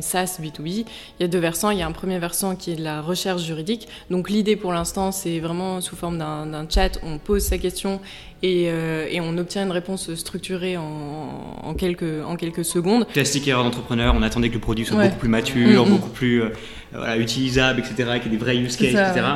[0.00, 0.68] une SaaS B2B.
[0.68, 0.86] Il
[1.20, 1.70] y a deux versants.
[1.70, 3.86] Il y a un premier versant qui est de la recherche juridique.
[4.10, 6.98] Donc l'idée pour l'instant, c'est vraiment sous forme d'un chat.
[7.02, 8.00] On pose sa question
[8.42, 13.06] et, euh, et, on obtient une réponse structurée en, en, quelques, en quelques secondes.
[13.08, 15.90] Classique erreur d'entrepreneur, on attendait que le produit soit beaucoup plus mature, mm-hmm.
[15.90, 16.48] beaucoup plus euh,
[16.92, 19.26] voilà, utilisable, etc., qu'il y ait des vrais use cases, etc.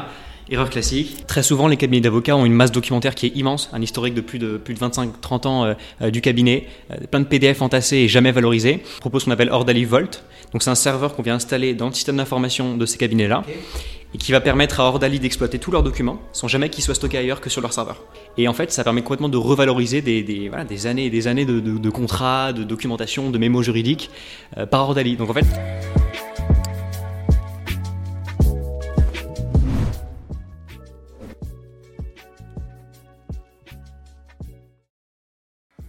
[0.51, 1.27] Erreur classique.
[1.27, 4.21] Très souvent, les cabinets d'avocats ont une masse documentaire qui est immense, un historique de
[4.21, 7.97] plus de, plus de 25-30 ans euh, euh, du cabinet, euh, plein de PDF entassés
[7.97, 8.83] et jamais valorisés.
[8.99, 10.23] On propose ce qu'on appelle Ordali Vault.
[10.53, 13.43] Donc, c'est un serveur qu'on vient installer dans le système d'information de ces cabinets-là.
[14.13, 17.19] Et qui va permettre à Ordali d'exploiter tous leurs documents sans jamais qu'ils soient stockés
[17.19, 18.05] ailleurs que sur leur serveur.
[18.39, 21.27] Et en fait, ça permet complètement de revaloriser des, des, voilà, des années et des
[21.27, 24.11] années de, de, de, contrats, de documentation, de mémos juridiques
[24.71, 25.17] par Ordali.
[25.17, 25.47] Donc en fait.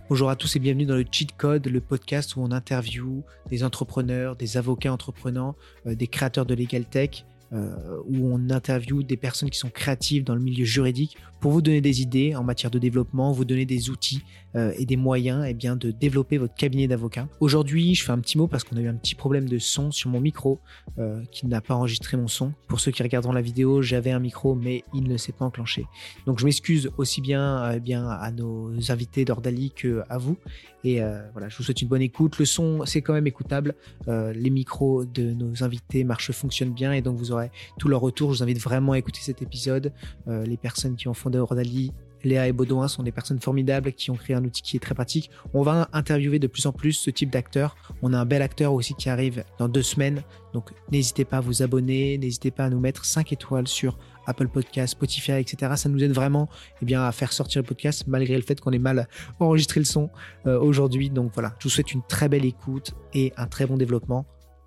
[0.07, 3.63] Bonjour à tous et bienvenue dans le Cheat Code, le podcast où on interview des
[3.63, 5.55] entrepreneurs, des avocats entreprenants,
[5.87, 10.23] euh, des créateurs de Legal Tech euh, où on interviewe des personnes qui sont créatives
[10.23, 13.65] dans le milieu juridique pour vous donner des idées en matière de développement, vous donner
[13.65, 14.21] des outils
[14.55, 17.27] euh, et des moyens eh bien, de développer votre cabinet d'avocat.
[17.39, 19.91] Aujourd'hui, je fais un petit mot parce qu'on a eu un petit problème de son
[19.91, 20.59] sur mon micro
[20.99, 22.53] euh, qui n'a pas enregistré mon son.
[22.67, 25.85] Pour ceux qui regarderont la vidéo, j'avais un micro mais il ne s'est pas enclenché.
[26.25, 30.37] Donc je m'excuse aussi bien, eh bien à nos invités d'Ordali que à vous.
[30.83, 30.99] Et
[31.33, 32.37] voilà, je vous souhaite une bonne écoute.
[32.37, 33.73] Le son, c'est quand même écoutable.
[34.07, 38.33] les micros de nos invités marchent, fonctionnent bien et donc vous aurez tout leur retour.
[38.33, 39.91] Je vous invite vraiment à écouter cet épisode.
[40.27, 41.91] Euh, les personnes qui ont fondé Ordali,
[42.25, 44.95] Léa et Baudouin sont des personnes formidables qui ont créé un outil qui est très
[44.95, 45.29] pratique.
[45.53, 47.77] On va interviewer de plus en plus ce type d'acteurs.
[48.01, 50.23] On a un bel acteur aussi qui arrive dans deux semaines.
[50.53, 54.47] Donc n'hésitez pas à vous abonner, n'hésitez pas à nous mettre 5 étoiles sur Apple
[54.47, 55.73] Podcast, Spotify, etc.
[55.75, 56.49] Ça nous aide vraiment
[56.81, 59.07] eh bien, à faire sortir le podcast malgré le fait qu'on ait mal
[59.39, 60.09] enregistré le son
[60.47, 61.09] euh, aujourd'hui.
[61.09, 64.25] Donc voilà, je vous souhaite une très belle écoute et un très bon développement.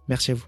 [0.09, 0.47] Merci à vous.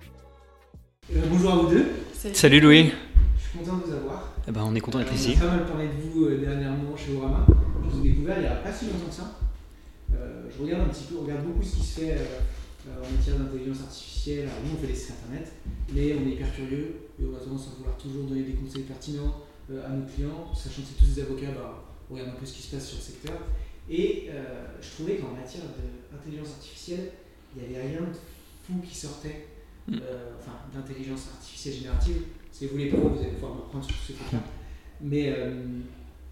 [1.14, 1.86] Euh, bonjour à vous deux.
[2.34, 2.92] Salut, Louis.
[3.36, 4.29] Je suis content de vous avoir.
[4.48, 5.36] Eh ben, on est content d'être ici.
[5.36, 7.46] On a pas mal parlé de vous euh, dernièrement chez Orama.
[7.84, 9.38] Je vous ai découvert il n'y a pas si longtemps que ça.
[10.14, 12.16] Euh, je regarde un petit peu, on regarde beaucoup ce qui se fait
[12.86, 14.48] en matière d'intelligence artificielle.
[14.48, 15.52] Alors, nous, on fait des sites internet,
[15.92, 18.82] mais on est hyper curieux et on a tendance à vouloir toujours donner des conseils
[18.82, 22.46] pertinents à nos clients, sachant que c'est tous des avocats, bah, on regarde un peu
[22.46, 23.36] ce qui se passe sur le secteur.
[23.88, 24.30] Et
[24.80, 25.62] je trouvais qu'en matière
[26.10, 27.12] d'intelligence artificielle,
[27.54, 28.16] il n'y avait rien de
[28.64, 29.46] fou qui sortait
[29.90, 29.94] Mm.
[29.94, 32.22] Euh, enfin, d'intelligence artificielle générative.
[32.52, 34.40] Si vous voulez pas, vous allez pouvoir me reprendre sur ce truc-là.
[35.00, 35.50] Mais euh,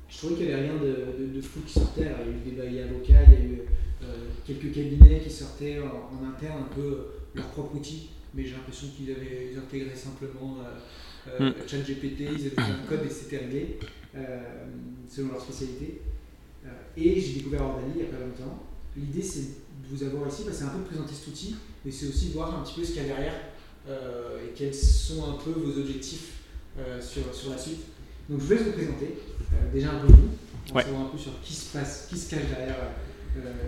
[0.08, 2.02] je trouvais qu'il n'y avait rien de, de, fou qui sortait.
[2.46, 3.60] il y a eu des avocats, il y a eu
[4.02, 8.88] euh, quelques cabinets qui sortaient en, interne un peu leur propre outil, mais j'ai l'impression
[8.96, 10.58] qu'ils avaient intégré simplement
[11.40, 11.54] euh, mm.
[11.66, 13.78] ChatGPT, ils avaient un code et c'était réglé
[15.08, 16.00] selon leur spécialité.
[16.96, 18.64] et j'ai découvert Ordali il n'y a pas longtemps.
[18.96, 21.54] L'idée c'est de vous avoir ici, c'est un peu de présenter cet outil,
[21.84, 23.57] mais c'est aussi de voir un petit peu ce qu'il y a derrière euh,
[23.88, 26.32] et quels sont un peu vos objectifs
[26.78, 27.80] euh, sur, sur la suite.
[28.28, 29.18] Donc je vais vous présenter
[29.52, 30.28] euh, déjà un peu vous,
[30.72, 32.76] va savoir un peu sur qui se passe, qui se cache derrière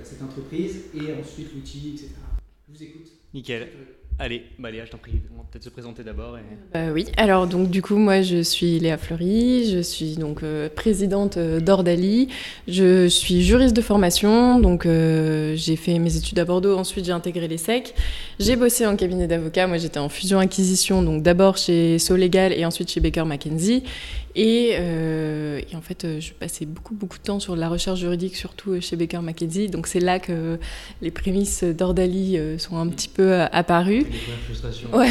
[0.04, 2.10] cette entreprise et ensuite l'outil, etc.
[2.68, 3.08] Je vous écoute.
[3.34, 3.68] Nickel.
[4.18, 5.12] Allez, bah Léa, je t'en prie,
[5.50, 6.36] peut-être se présenter d'abord.
[6.76, 10.68] Euh, oui, alors donc du coup, moi je suis Léa Fleury, je suis donc euh,
[10.68, 12.28] présidente euh, d'Ordali,
[12.68, 17.48] je suis juriste de formation, donc j'ai fait mes études à Bordeaux, ensuite j'ai intégré
[17.48, 17.94] l'ESSEC,
[18.38, 22.90] j'ai bossé en cabinet d'avocat, moi j'étais en fusion-acquisition, donc d'abord chez Solegal et ensuite
[22.90, 23.82] chez Baker McKenzie,
[24.36, 27.98] et, euh, et, en fait, euh, je passais beaucoup, beaucoup de temps sur la recherche
[27.98, 29.68] juridique, surtout chez Baker McKenzie.
[29.68, 30.58] Donc c'est là que
[31.02, 34.06] les prémices d'Ordali euh, sont un petit peu apparues.
[34.92, 35.10] Ouais.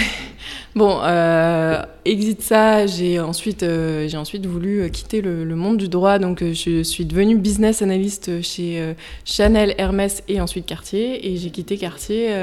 [0.75, 6.19] Bon, euh, exit ça, j'ai ensuite, j'ai ensuite voulu quitter le, le, monde du droit.
[6.19, 11.29] Donc je suis devenue business analyst chez Chanel, Hermès et ensuite Cartier.
[11.29, 12.33] Et j'ai quitté Cartier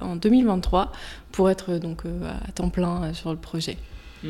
[0.00, 0.92] en 2023
[1.32, 3.76] pour être donc à temps plein sur le projet.
[4.22, 4.28] Mm.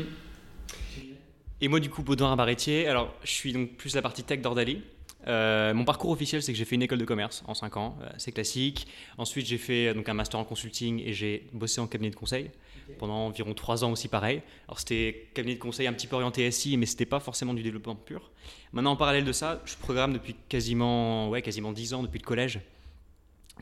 [1.59, 2.87] Et moi, du coup, Baudouin Barretier.
[2.87, 4.81] Alors, je suis donc plus la partie tech d'Ordali.
[5.27, 7.97] Euh, mon parcours officiel, c'est que j'ai fait une école de commerce en 5 ans,
[8.01, 8.87] euh, c'est classique.
[9.17, 12.51] Ensuite, j'ai fait donc un master en consulting et j'ai bossé en cabinet de conseil
[12.99, 14.41] pendant environ 3 ans aussi, pareil.
[14.67, 17.63] Alors, c'était cabinet de conseil un petit peu orienté SI, mais c'était pas forcément du
[17.63, 18.31] développement pur.
[18.71, 22.25] Maintenant, en parallèle de ça, je programme depuis quasiment, ouais, quasiment 10 ans, depuis le
[22.25, 22.61] collège.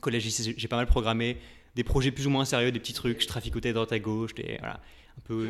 [0.02, 0.28] Collège,
[0.58, 1.38] j'ai pas mal programmé
[1.76, 3.22] des projets plus ou moins sérieux, des petits trucs.
[3.22, 4.82] Je traficotais droite à gauche, voilà,
[5.18, 5.50] un peu.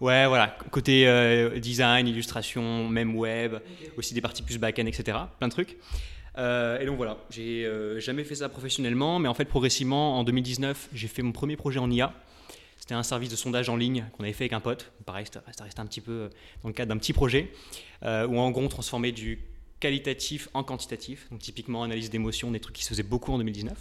[0.00, 3.56] Ouais, voilà, côté euh, design, illustration, même web,
[3.96, 5.18] aussi des parties plus back-end, etc.
[5.38, 5.76] Plein de trucs.
[6.36, 10.24] Euh, et donc voilà, j'ai euh, jamais fait ça professionnellement, mais en fait progressivement, en
[10.24, 12.12] 2019, j'ai fait mon premier projet en IA.
[12.76, 14.92] C'était un service de sondage en ligne qu'on avait fait avec un pote.
[15.06, 16.28] Pareil, ça restait un petit peu
[16.62, 17.50] dans le cadre d'un petit projet,
[18.02, 18.06] où
[18.38, 19.38] en gros on transformait du
[19.80, 21.28] qualitatif en quantitatif.
[21.30, 23.72] Donc typiquement analyse d'émotions, des trucs qui se faisaient beaucoup en 2019.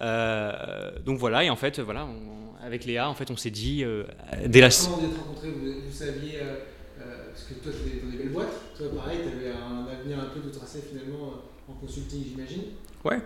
[0.00, 2.06] Euh, donc voilà, et en fait, voilà,
[2.62, 4.04] avec Léa, en fait, on s'est dit, euh,
[4.46, 4.68] dès la...
[4.70, 6.56] Comment vous êtes rencontrés vous, vous saviez, euh,
[7.00, 9.86] euh, parce que toi, tu étais dans des belles boîtes, toi, pareil, tu avais un
[9.86, 11.32] avenir un peu de tracé finalement
[11.68, 12.62] euh, en consulting, j'imagine.
[13.04, 13.18] Ouais.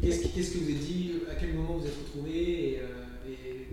[0.00, 3.68] Qu'est-ce qu'est-ce que vous avez dit À quel moment vous êtes retrouvés et, euh, et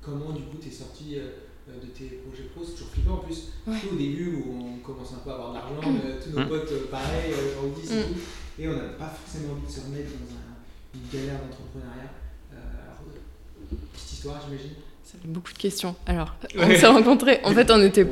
[0.00, 1.28] comment, du coup, tu es sorti euh,
[1.68, 2.64] de tes projets pro?
[2.64, 3.48] C'est toujours flippant en plus.
[3.66, 3.78] Ouais.
[3.78, 6.44] Surtout au début où on commence un peu à avoir de l'argent, euh, tous nos
[6.46, 6.48] Mm.
[6.48, 8.02] potes, pareil, euh, en 10 et Mm.
[8.04, 8.20] tout,
[8.62, 10.49] et on n'a pas forcément envie de se remettre dans un-
[10.94, 12.10] une galère d'entrepreneuriat.
[12.52, 14.70] Euh, euh, petite histoire, j'imagine.
[15.04, 15.94] Ça fait beaucoup de questions.
[16.06, 16.76] Alors, on Ouais.
[16.78, 17.40] s'est rencontrés.
[17.44, 18.06] En fait, on était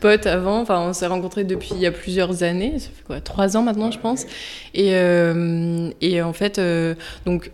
[0.00, 0.60] potes avant.
[0.60, 2.78] Enfin, on s'est rencontrés depuis il y a plusieurs années.
[2.78, 4.24] Ça fait quoi Trois ans maintenant, je pense.
[4.72, 6.94] Et, euh, et en fait, euh,
[7.26, 7.50] donc.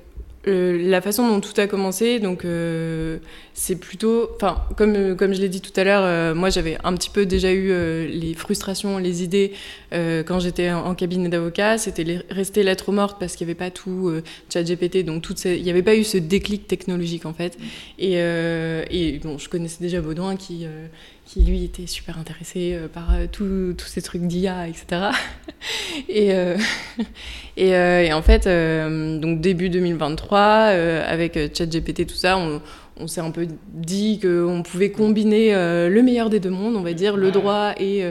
[0.48, 3.18] Euh, la façon dont tout a commencé, donc euh,
[3.52, 6.78] c'est plutôt, enfin comme euh, comme je l'ai dit tout à l'heure, euh, moi j'avais
[6.82, 9.52] un petit peu déjà eu euh, les frustrations, les idées
[9.92, 11.76] euh, quand j'étais en, en cabinet d'avocat.
[11.76, 15.56] C'était rester lettre morte parce qu'il n'y avait pas tout euh, ChatGPT, donc toutes ces-
[15.56, 17.58] il n'y avait pas eu ce déclic technologique en fait.
[17.98, 20.86] Et, euh, et bon, je connaissais déjà Baudouin qui, euh,
[21.32, 25.12] qui lui était super intéressé euh, par euh, tout- tous ces trucs d'IA, etc.
[26.08, 26.56] et, euh,
[27.56, 28.48] et, et en fait,
[29.20, 32.60] donc début 2023, euh, avec ChatGPT, tout ça, on,
[32.96, 36.94] on s'est un peu dit qu'on pouvait combiner le meilleur des deux mondes, on va
[36.94, 38.04] dire, le droit et,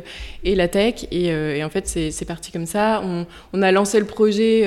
[0.44, 1.06] et la tech.
[1.12, 3.02] Et, et en fait, c'est c'est parti comme ça.
[3.04, 4.64] On, on a lancé le projet.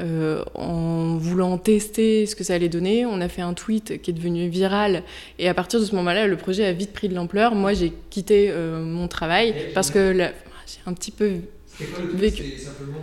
[0.00, 3.06] Euh, en voulant tester ce que ça allait donner.
[3.06, 5.02] On a fait un tweet qui est devenu viral
[5.38, 7.54] et à partir de ce moment-là, le projet a vite pris de l'ampleur.
[7.54, 10.32] Moi, j'ai quitté euh, mon travail parce que la-
[10.66, 11.32] j'ai un petit peu...
[11.78, 12.58] Quoi le Vécu.
[12.58, 12.98] Simplement.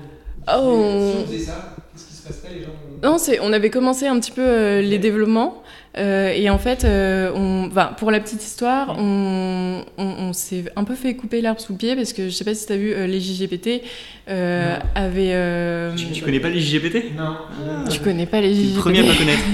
[0.47, 2.69] Oh, Si on on- faisait ça, qu'est-ce qui se passerait Les gens?
[3.01, 5.63] Non, c'est, on avait commencé un petit peu euh, les développements
[5.97, 10.65] euh, et en fait, euh, on, enfin, pour la petite histoire, on, on, on s'est
[10.75, 12.73] un peu fait couper l'herbe sous le pied parce que je sais pas si tu
[12.73, 13.81] as vu, euh, les JGPT
[14.29, 14.81] euh, Non.
[14.95, 15.31] avaient...
[15.33, 17.35] euh, Tu, tu connais pas les JGPT Non.
[17.89, 19.43] tu connais pas les Tu es JGPT le premier à pas connaître.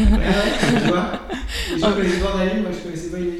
[0.71, 1.11] Ouais, tu vois
[1.75, 3.39] Les gens connaissaient Bordali, moi je connaissais pas les.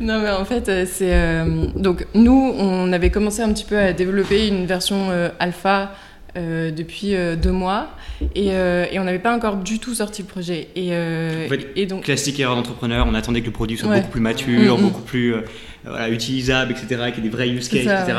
[0.00, 1.14] Non, mais en fait, c'est.
[1.14, 5.92] euh, donc, nous, on avait commencé un petit peu à développer une version euh, alpha
[6.36, 7.88] euh, depuis euh, deux mois
[8.34, 10.68] et, euh, et on n'avait pas encore du tout sorti le projet.
[10.76, 12.04] Et, En fait, et donc.
[12.04, 13.98] Classique erreur d'entrepreneur, on attendait que le produit soit Ouais.
[14.00, 14.82] beaucoup plus mature, Mm, mm.
[14.82, 15.34] beaucoup plus
[15.84, 18.18] voilà, utilisable, etc., qu'il y ait des vrais use cases, etc.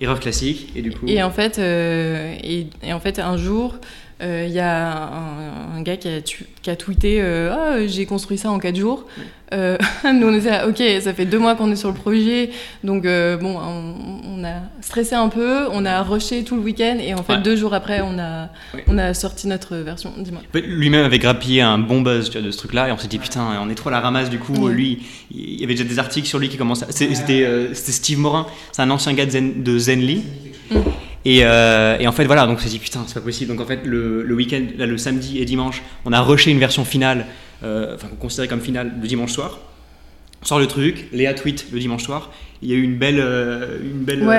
[0.00, 1.06] Erreur classique, et du coup.
[1.08, 3.74] Et en fait, et, et en fait un jour,
[4.20, 7.86] euh, il y a un, un gars qui a, tu- qui a tweeté euh, Ah,
[7.86, 9.06] j'ai construit ça en 4 jours.
[9.54, 12.50] Euh, nous, on était là, ok, ça fait deux mois qu'on est sur le projet,
[12.84, 13.94] donc euh, bon, on,
[14.40, 17.42] on a stressé un peu, on a rushé tout le week-end, et en fait, Ouais.
[17.42, 18.84] deux jours après, on a, Ouais.
[18.88, 20.12] on a sorti notre version.
[20.18, 20.42] Dis-moi.
[20.52, 23.70] Lui-même avait grappillé un bon buzz de ce truc-là et on s'est dit putain on
[23.70, 26.38] est trop à la ramasse du coup lui il y avait déjà des articles sur
[26.38, 30.24] lui qui commençaient c'était euh, Steve Morin c'est un ancien gars de, Zen, de Zenly
[31.24, 33.60] et, euh, et en fait voilà donc on s'est dit putain c'est pas possible donc
[33.60, 36.84] en fait le, le week-end là, le samedi et dimanche on a rushé une version
[36.84, 37.26] finale
[37.64, 39.58] euh, enfin qu'on considérait comme finale le dimanche soir
[40.42, 42.30] on sort le truc Léa tweet le dimanche soir
[42.62, 44.36] il y a eu une belle euh, une belle Ouais.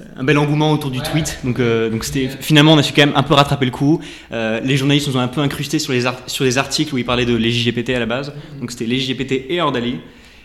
[0.00, 1.04] euh, un bel engouement autour du Ouais.
[1.04, 3.70] tweet donc euh, donc c'était finalement on a su quand même un peu rattraper le
[3.72, 4.00] coup
[4.32, 6.98] euh, les journalistes nous ont un peu incrusté sur les, art- sur les articles où
[6.98, 8.32] ils parlaient de les JGPT à la base.
[8.60, 9.96] Donc c'était les JGPT et Ordali.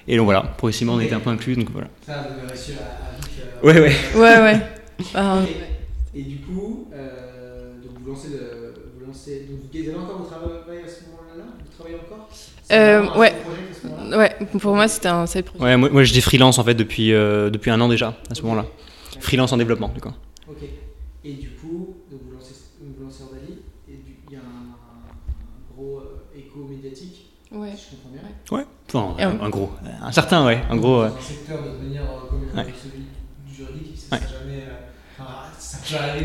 [0.07, 1.55] Et donc voilà, progressivement on était un peu inclus.
[1.55, 1.87] Donc voilà.
[2.05, 3.95] Ça, vous avez réussi à, Ouais, ouais.
[4.15, 4.61] Ouais, ouais.
[5.13, 5.45] Ben,
[6.15, 8.73] Et, et du coup, euh, donc vous lancez le.
[8.99, 11.43] Vous lancez, donc vous avez encore votre travail à ce moment-là?
[11.59, 12.29] Vous travaillez encore?
[12.63, 13.33] C'est Euh, ouais.
[13.83, 14.17] moment-là?
[14.17, 15.63] Ouais, pour moi, c'était un side project.
[15.63, 18.41] Ouais, moi, moi j'étais freelance en fait depuis, euh, depuis un an déjà, à ce
[18.43, 18.65] moment-là.
[19.19, 20.11] Freelance en développement, du coup.
[20.49, 20.57] Ok.
[21.25, 23.93] Et du coup, donc vous lancez, vous lancez Ordali, et
[24.27, 27.69] il y a un, un gros euh, écho médiatique, Ouais.
[27.75, 28.57] si je comprends bien.
[28.57, 28.65] Ouais.
[28.89, 29.71] Enfin, un, un gros.
[30.01, 30.61] Un certain, ouais.
[30.69, 31.01] Un gros.
[31.01, 32.73] euh, un secteur de devenir euh, comme Ouais.
[32.81, 33.03] celui
[33.47, 34.21] du juridique, ça Ouais.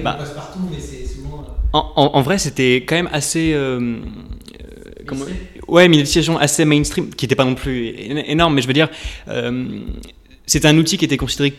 [0.02, 0.16] Bah.
[0.18, 1.44] on passe partout, mais c'est souvent.
[1.48, 3.52] euh, En, en- en vrai, c'était quand même assez.
[3.52, 3.98] euh, euh,
[5.06, 5.24] comment-.
[5.66, 8.72] Ouais, mais une utilisation assez mainstream, qui n'était pas non plus énorme, mais je veux
[8.72, 8.88] dire,
[9.28, 9.80] euh,
[10.46, 11.52] c'était un outil qui était considéré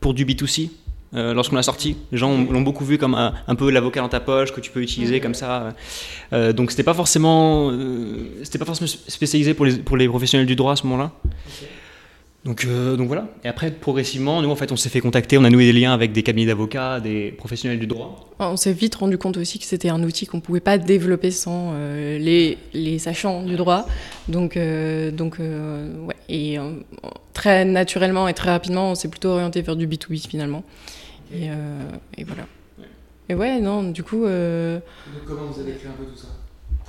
[0.00, 0.70] pour du B2C.
[1.12, 4.00] euh, lorsqu'on l'a sorti, les gens ont- l'ont beaucoup vu comme un, un peu l'avocat
[4.00, 5.74] dans ta poche que tu peux utiliser comme ça.
[6.32, 10.46] Euh, donc c'était pas forcément, euh, c'était pas forcément spécialisé pour les, pour les professionnels
[10.46, 11.10] du droit à ce moment-là.
[11.24, 11.68] Ok.
[12.44, 13.28] Donc, euh, donc voilà.
[13.44, 15.92] Et après, progressivement, nous en fait, on s'est fait contacter, on a noué des liens
[15.92, 18.30] avec des cabinets d'avocats, des professionnels du droit.
[18.38, 21.72] On s'est vite rendu compte aussi que c'était un outil qu'on pouvait pas développer sans
[21.74, 23.86] euh, les, les sachants du droit.
[24.28, 26.16] Donc, euh, donc euh, ouais.
[26.30, 26.72] Et euh,
[27.34, 30.64] très naturellement et très rapidement, on s'est plutôt orienté vers du B2B finalement.
[31.34, 31.54] Et, euh,
[32.16, 32.46] et voilà.
[32.78, 32.86] Ouais.
[33.28, 34.76] Et ouais, non, du coup, euh,
[35.14, 36.28] Donc comment vous avez créé un peu tout ça?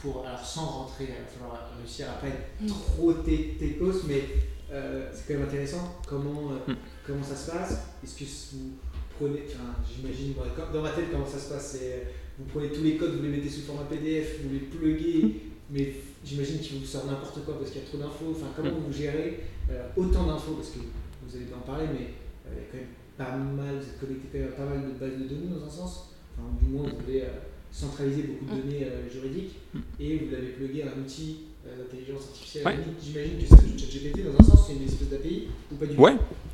[0.01, 2.67] Pour, alors sans rentrer, il va falloir réussir à pas être Mm.
[2.67, 4.21] trop techos, mais
[4.71, 6.01] euh, c'est quand même intéressant.
[6.07, 6.75] Comment, euh, Mm.
[7.05, 8.71] comment ça se passe Est-ce que vous
[9.19, 10.33] prenez, enfin j'imagine,
[10.73, 12.03] dans ma tête comment ça se passe, c'est euh,
[12.39, 15.93] vous prenez tous les codes, vous les mettez sous format PDF, vous les pluguez, mais
[16.23, 18.31] j'imagine qu'il vous sort n'importe quoi parce qu'il y a trop d'infos.
[18.31, 22.07] Enfin, comment vous gérez euh, autant d'infos Parce que vous allez en parler, mais
[22.49, 22.87] il y a quand même
[23.17, 26.13] pas mal, vous êtes connecté à pas mal de bases de données dans un sens.
[26.37, 27.25] Enfin, du moins, vous avez
[27.71, 29.55] centralisé beaucoup de données juridiques
[29.99, 32.65] et vous l'avez plugué à un outil euh, d'intelligence artificielle.
[32.65, 32.75] Ouais.
[33.03, 36.01] J'imagine que c'est ChatGPT dans un sens, c'est une espèce d'API ou pas du tout
[36.01, 36.13] Ouais.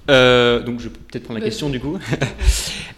[0.09, 1.49] Euh, donc je peux peut-être prendre la Vas-y.
[1.49, 1.97] question du coup.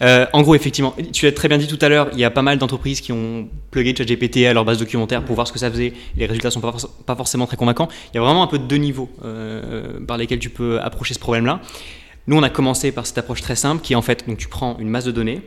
[0.02, 2.30] Euh, en gros, effectivement, tu l'as très bien dit tout à l'heure, il y a
[2.30, 5.58] pas mal d'entreprises qui ont plugué ChatGPT à leur base documentaire pour voir ce que
[5.58, 5.92] ça faisait.
[6.16, 7.86] Les résultats sont pas, forc- pas forcément très convaincants.
[8.10, 11.18] Il y a vraiment un peu deux niveaux euh, par lesquels tu peux approcher ce
[11.18, 11.60] problème-là.
[12.28, 14.48] Nous, on a commencé par cette approche très simple qui est en fait, donc tu
[14.48, 15.42] prends une masse de données,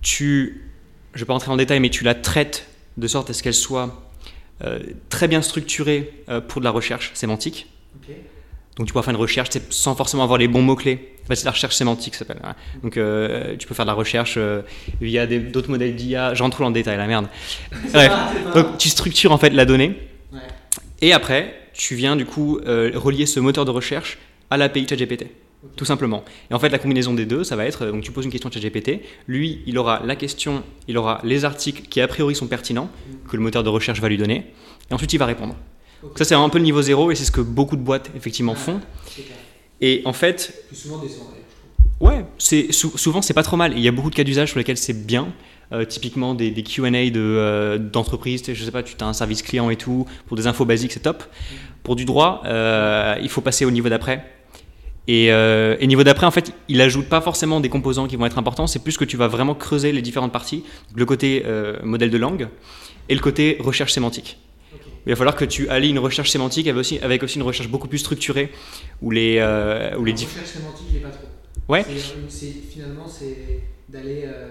[0.00, 0.62] tu,
[1.12, 3.52] je vais pas rentrer en détail, mais tu la traites de sorte à ce qu'elle
[3.52, 3.88] soit euh,
[5.08, 7.66] très bien structurée euh, pour de la recherche sémantique.
[8.76, 11.14] Donc tu pourras faire une recherche sans forcément avoir les bons mots-clés.
[11.24, 12.40] En fait, c'est la recherche sémantique, ça s'appelle.
[12.44, 12.54] hein.
[12.84, 14.62] Donc euh, tu peux faire de la recherche euh,
[15.00, 16.32] via d'autres modèles d'IA.
[16.34, 17.26] J'entre trop dans le détail, la merde.
[17.92, 18.08] Bref.
[18.08, 19.98] pas- pas- Donc tu structures en fait la donnée.
[20.32, 20.38] Ouais.
[21.02, 24.16] Et après, tu viens du coup euh, relier ce moteur de recherche
[24.50, 25.26] à l'API ChatGPT.
[25.76, 26.24] Tout simplement.
[26.50, 28.30] Et en fait, la combinaison des deux, ça va être, euh, donc tu poses une
[28.30, 32.34] question à ChatGPT, lui, il aura la question, il aura les articles qui a priori
[32.36, 32.88] sont pertinents,
[33.28, 34.46] que le moteur de recherche va lui donner,
[34.90, 35.56] et ensuite il va répondre.
[36.14, 38.54] Ça, c'est un peu le niveau zéro, et c'est ce que beaucoup de boîtes, effectivement,
[38.54, 38.80] font.
[39.06, 39.36] C'est clair.
[39.80, 41.56] Et en fait, Plus souvent des sondages, je
[41.98, 42.08] trouve.
[42.08, 43.72] Ouais, c'est sou- souvent c'est pas trop mal.
[43.76, 45.28] Il y a beaucoup de cas d'usage sur lesquels c'est bien.
[45.70, 49.68] Euh, typiquement des, des Q&A de, euh, je sais pas, tu as un service client
[49.68, 51.22] et tout, pour des infos basiques, c'est top.
[51.82, 54.24] Pour du droit, euh, il faut passer au niveau d'après.
[55.10, 58.26] Et, euh, et niveau d'après, en fait, il ajoute pas forcément des composants qui vont
[58.26, 61.78] être importants, c'est plus que tu vas vraiment creuser les différentes parties, le côté euh,
[61.82, 62.48] modèle de langue
[63.08, 64.38] et le côté recherche sémantique.
[65.06, 67.68] Il va falloir que tu allies une recherche sémantique avec aussi, avec aussi une recherche
[67.70, 68.50] beaucoup plus structurée,
[69.00, 71.26] où les, euh, où les La diff- recherche sémantique, est pas trop.
[71.68, 71.84] Ouais.
[71.88, 74.48] C'est- c'est- finalement, c'est d'aller euh,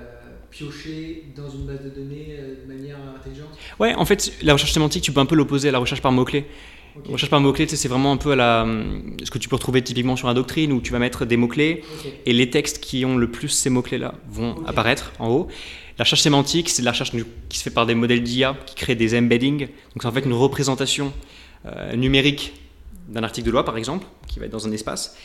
[0.49, 3.49] piocher dans une base de données euh, de manière intelligente.
[3.79, 6.11] Ouais, en fait, la recherche sémantique, tu peux un peu l'opposer à la recherche par
[6.11, 6.39] mots-clés.
[6.39, 6.45] Ok.
[7.05, 8.67] La recherche par mots-clés, c'est vraiment un peu à la,
[9.23, 11.83] ce que tu peux retrouver typiquement sur la doctrine, où tu vas mettre des mots-clés,
[12.25, 15.47] et les textes qui ont le plus ces mots-clés-là vont apparaître en haut.
[15.97, 17.11] La recherche sémantique, c'est de la recherche
[17.49, 19.61] qui se fait par des modèles d'IA qui créent des embeddings.
[19.67, 21.11] Donc c'est en fait une représentation
[21.65, 22.53] euh, numérique
[23.07, 25.15] d'un article de loi, par exemple, qui va être dans un espace.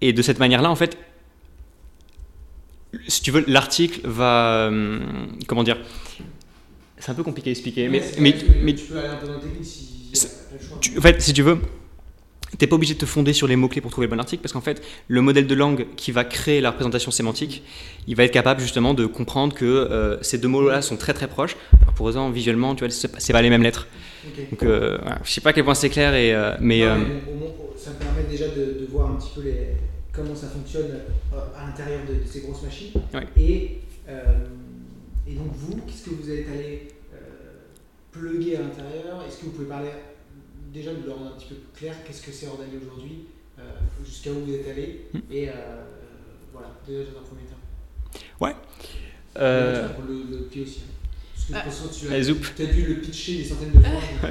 [0.00, 0.98] Et de cette manière-là, en fait,
[3.08, 4.66] si tu veux, l'article va...
[4.68, 5.78] hum, comment dire
[6.98, 8.00] C'est un peu compliqué à expliquer, mais,
[8.38, 9.95] tu peux- mais tu peux aller un peu dans le technique si
[10.80, 11.58] tu- en fait, si tu veux,
[12.58, 14.52] t'es pas obligé de te fonder sur les mots-clés pour trouver le bon article, parce
[14.52, 17.62] qu'en fait, le modèle de langue qui va créer la représentation sémantique,
[18.06, 21.28] il va être capable justement de comprendre que euh, ces deux mots-là sont très très
[21.28, 21.56] proches.
[21.82, 23.86] Alors pour autant, visuellement, tu vois, c'est pas, les mêmes lettres.
[24.26, 24.50] Ok.
[24.50, 25.18] Donc, euh, voilà.
[25.24, 27.48] je sais pas à quel point c'est clair, et, euh, mais Non, mais au moins,
[27.76, 29.68] ça me permet déjà de, de voir un petit peu les,
[30.12, 30.88] comment ça fonctionne
[31.58, 32.92] à l'intérieur de, de ces grosses machines.
[33.12, 33.26] Ouais.
[33.36, 33.80] Et,
[35.28, 36.88] et donc vous, qu'est-ce que vous êtes allé
[38.16, 39.90] euh, plugger à l'intérieur Est-ce que vous pouvez parler
[40.72, 43.24] déjà de le rendre un petit peu plus clair Qu'est-ce que c'est Ordali aujourd'hui
[43.58, 43.62] euh,
[44.04, 45.18] Jusqu'à où vous êtes allé Hmm.
[45.30, 45.52] Et euh,
[46.52, 47.56] voilà, déjà dans un premier temps.
[49.38, 50.80] euh, Tu vas prendre le, le pied aussi.
[50.80, 50.92] hein.
[51.34, 51.58] Parce que Ah.
[51.58, 52.38] de toute façon, tu zoup.
[52.58, 53.90] as, dû le pitcher des centaines de fois.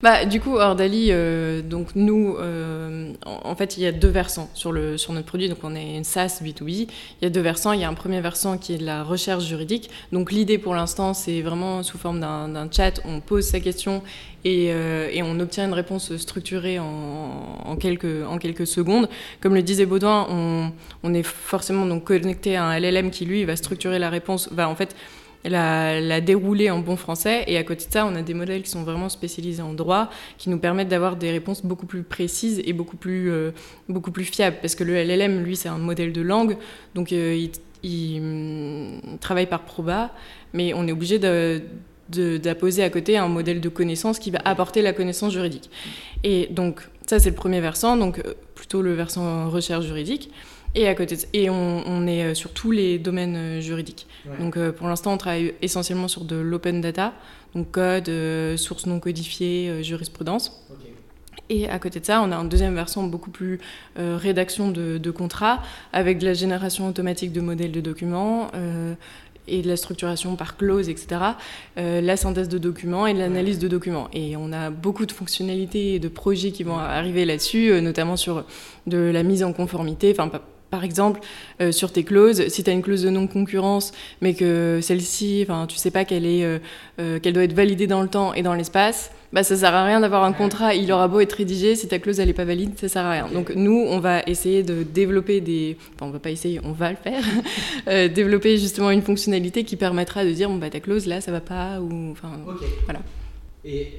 [0.00, 4.48] Bah, du coup, Ordali, euh, donc nous, euh, en, fait, il y a deux versants
[4.54, 5.48] sur, le, sur notre produit.
[5.48, 6.68] Donc, on est une SaaS B2B.
[6.70, 6.88] Il
[7.22, 7.72] y a deux versants.
[7.72, 9.90] Il y a un premier versant qui est de la recherche juridique.
[10.12, 13.00] Donc, l'idée pour l'instant, c'est vraiment sous forme d'un chat.
[13.04, 14.04] On pose sa question
[14.44, 19.08] et, euh, et on obtient une réponse structurée en, en, quelques, en quelques secondes.
[19.40, 20.70] Comme le disait Baudouin, on,
[21.02, 24.68] on est forcément donc connecté à un LLM qui, lui, va structurer la réponse, va
[24.68, 24.94] en fait
[25.44, 27.44] la, la dérouler en bon français.
[27.46, 30.10] Et à côté de ça, on a des modèles qui sont vraiment spécialisés en droit,
[30.38, 33.50] qui nous permettent d'avoir des réponses beaucoup plus précises et beaucoup plus, euh,
[33.88, 34.56] beaucoup plus fiables.
[34.60, 36.56] Parce que le LLM, lui, c'est un modèle de langue,
[36.94, 37.46] donc euh,
[37.82, 40.10] il, hum, travaille par proba,
[40.52, 41.62] mais on est obligé de-
[42.10, 45.68] d'apposer à côté un modèle de connaissance qui va apporter la connaissance juridique.
[46.24, 50.30] Et donc, ça, c'est le premier versant, donc euh, plutôt le versant recherche juridique.
[50.74, 54.06] Et à côté de- et on, on est euh, sur tous les domaines euh, juridiques.
[54.26, 54.36] Ouais.
[54.38, 57.14] Donc euh, pour l'instant, on travaille essentiellement sur de l'open data,
[57.54, 60.64] donc code, euh, sources non codifiées, euh, jurisprudence.
[61.50, 63.58] Et à côté de ça, on a un deuxième versant beaucoup plus
[63.96, 65.62] rédaction de, de contrats,
[65.94, 68.50] avec de la génération automatique de modèles de documents
[69.46, 71.08] et de la structuration par clause, etc.
[71.78, 74.08] euh, la synthèse de documents et de l'analyse de documents.
[74.12, 78.18] Et on a beaucoup de fonctionnalités et de projets qui vont arriver là-dessus, euh, notamment
[78.18, 78.44] sur
[78.86, 80.10] de la mise en conformité.
[80.12, 80.30] Enfin,
[80.70, 81.20] par exemple,
[81.60, 85.76] euh, sur tes clauses, si tu as une clause de non-concurrence, mais que celle-ci, tu
[85.76, 86.58] sais pas qu'elle est, euh,
[87.00, 89.84] euh, qu'elle doit être validée dans le temps et dans l'espace, bah, ça sert à
[89.84, 90.74] rien d'avoir un contrat.
[90.74, 93.12] Il aura beau être rédigé, si ta clause elle est pas valide, ça sert à
[93.12, 93.28] rien.
[93.32, 96.90] Donc nous, on va essayer de développer des, enfin, on va pas essayer, on va
[96.90, 97.24] le faire,
[98.14, 101.40] développer justement une fonctionnalité qui permettra de dire bon bah ta clause là ça va
[101.40, 102.30] pas ou enfin.
[102.84, 103.00] Voilà.
[103.64, 103.92] Et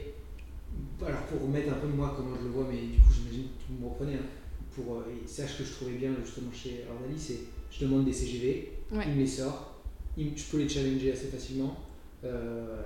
[1.05, 3.73] alors pour remettre un peu moi comment je le vois, mais du coup j'imagine que
[3.73, 4.38] vous me reprenez, hein,
[4.83, 7.39] pour, euh, et ce que je trouvais bien justement chez Ordali, c'est
[7.71, 9.03] je demande des CGV, Ouais.
[9.07, 9.81] il me les sort,
[10.17, 11.77] il- je peux les challenger assez facilement,
[12.23, 12.81] euh,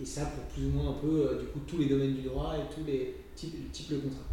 [0.00, 2.22] et ça pour plus ou moins un peu euh, du coup tous les domaines du
[2.22, 4.24] droit et tous les types, types de contrats.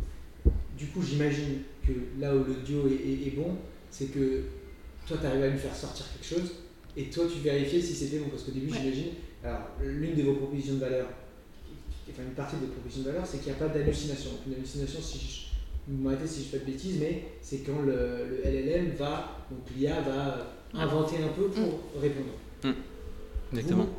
[0.77, 3.55] Du coup j'imagine que là où le duo est, est- est bon,
[3.89, 4.43] c'est que
[5.07, 6.51] toi tu arrives à lui faire sortir quelque chose,
[6.97, 8.77] et toi tu vérifies si c'était bon, parce qu'au début Ouais.
[8.81, 9.07] j'imagine,
[9.43, 11.07] alors l'une de vos propositions de valeur,
[12.09, 14.31] enfin une partie de votre proposition de valeur, c'est qu'il n'y a pas d'hallucination.
[14.47, 15.50] Une hallucination, si je,
[15.87, 17.93] m'arrêtez si je fais pas de bêtises, mais c'est quand le,
[18.29, 22.29] le LLM va, donc l'IA va euh, inventer un peu pour répondre.
[23.53, 23.83] Exactement.
[23.83, 23.89] Vous-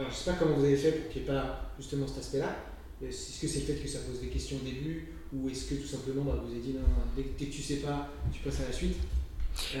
[0.00, 2.18] alors je sais pas comment vous avez fait pour qu'il n'y ait pas justement cet
[2.18, 2.56] aspect-là.
[3.06, 5.74] Est-ce que c'est le fait que ça pose des questions au début ou est-ce que
[5.74, 8.08] tout simplement bah, vous avez dit non, non, dès, que- dès que tu sais pas,
[8.32, 8.96] tu passes à la suite
[9.76, 9.80] Euh,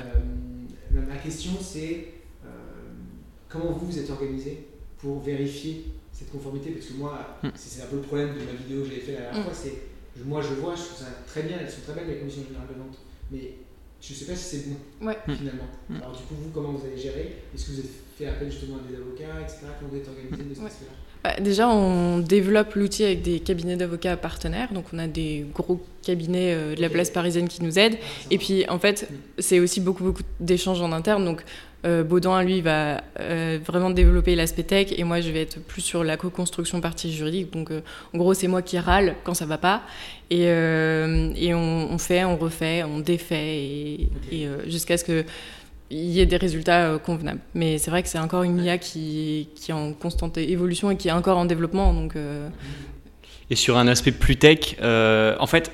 [0.92, 2.08] ma, question c'est
[2.44, 2.48] euh,
[3.48, 4.66] comment vous vous êtes organisé
[4.98, 6.70] pour vérifier cette conformité?
[6.70, 7.48] Parce que moi, Hmm.
[7.56, 9.44] c'est un peu le problème de ma vidéo que j'avais fait la dernière Hmm.
[9.44, 9.74] fois, c'est
[10.24, 12.68] moi je vois, je trouve ça très bien, elles sont très belles les commissions générales
[12.68, 12.98] de vente,
[13.30, 13.54] mais
[14.00, 15.18] je sais pas si c'est bon Ouais.
[15.26, 15.34] Hmm.
[15.34, 15.68] finalement.
[15.88, 15.96] Hmm.
[15.96, 18.76] Alors du coup vous comment vous avez géré Est-ce que vous avez fait appel justement
[18.78, 19.60] à des avocats, etc.
[19.78, 20.66] Comment vous êtes organisé de cet Ouais.
[20.70, 20.92] aspect-là?
[20.92, 21.03] Bah,
[21.40, 24.72] déjà, on développe l'outil avec des cabinets d'avocats partenaires.
[24.72, 27.96] Donc, on a des gros cabinets euh, de la place parisienne qui nous aident.
[28.30, 31.24] Et puis, en fait, c'est aussi beaucoup, beaucoup d'échanges en interne.
[31.24, 31.42] Donc,
[31.86, 34.88] euh, Baudouin, lui, va euh, vraiment développer l'aspect tech.
[34.96, 37.52] Et moi, je vais être plus sur la co-construction partie juridique.
[37.52, 39.82] Donc, en gros, c'est moi qui râle quand ça va pas.
[40.30, 40.44] Et,
[41.54, 43.56] on, fait, on refait, on défait.
[44.30, 45.24] Et, jusqu'à ce que
[45.90, 47.40] il y ait des résultats euh, convenables.
[47.54, 51.08] Mais c'est vrai que c'est encore une IA qui, est en constante évolution et qui
[51.08, 51.92] est encore en développement.
[51.92, 52.48] Donc, euh,
[53.50, 55.70] Et sur un aspect plus tech, euh, en fait,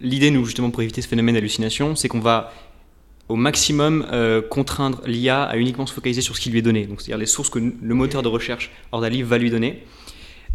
[0.00, 2.52] l'idée, nous, justement, pour éviter ce phénomène d'hallucination, c'est qu'on va
[3.28, 4.06] au maximum
[4.50, 6.88] contraindre l'IA à uniquement se focaliser sur ce qui lui est donné.
[6.96, 9.82] C'est-à-dire les sources que le moteur de recherche Ordali va lui donner.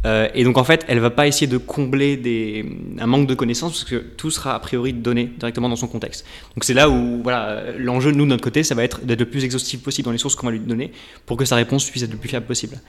[0.05, 2.65] Euh, et donc, en fait, elle va pas essayer de combler des,
[2.99, 6.25] un manque de connaissances parce que tout sera a priori donné directement dans son contexte.
[6.55, 9.29] Donc, c'est là où voilà, l'enjeu, nous, de notre côté, ça va être d'être le
[9.29, 10.91] plus exhaustif possible dans les sources qu'on va lui donner
[11.25, 12.79] pour que sa réponse puisse être le plus fiable possible.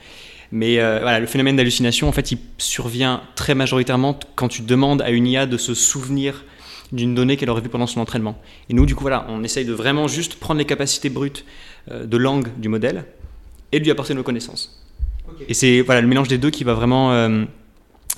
[0.51, 5.01] Mais euh, voilà, le phénomène d'hallucination, en fait, il survient très majoritairement quand tu demandes
[5.01, 6.45] à une IA de se souvenir
[6.91, 8.39] d'une donnée qu'elle aurait vue pendant son entraînement.
[8.69, 11.45] Et nous, du coup, voilà, on essaye de vraiment juste prendre les capacités brutes
[11.91, 13.05] euh, de langue du modèle
[13.71, 14.82] et de lui apporter nos connaissances.
[15.47, 17.45] Et c'est voilà, le mélange des deux qui va vraiment euh,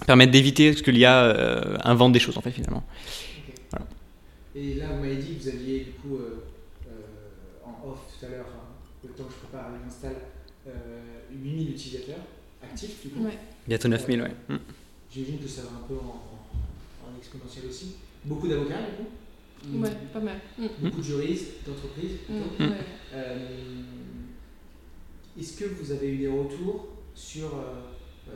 [0.05, 2.83] permettre d'éviter que l'IA euh, invente des choses, en fait, finalement.
[3.71, 3.85] Voilà.
[4.55, 6.43] Et là, vous m'avez dit que vous aviez du coup euh,
[6.87, 8.63] euh, en off tout à l'heure, enfin,
[9.03, 10.15] le temps que je prépare l'install,
[10.67, 10.71] euh,
[11.43, 12.19] 8000 utilisateurs
[12.63, 13.23] actifs du coup.
[13.25, 13.37] Ouais.
[13.67, 14.31] Bientôt 9000, ouais.
[15.13, 17.95] J'imagine que ça va un peu en, en- en exponentiel aussi.
[18.25, 20.37] Beaucoup d'avocats du coup ouais, pas mal.
[20.57, 20.65] Mm.
[20.81, 22.17] Beaucoup de juristes, d'entreprises.
[22.29, 22.63] Mm.
[23.13, 23.37] Euh,
[25.39, 27.47] Est-ce que vous avez eu des retours sur.
[27.55, 27.91] euh,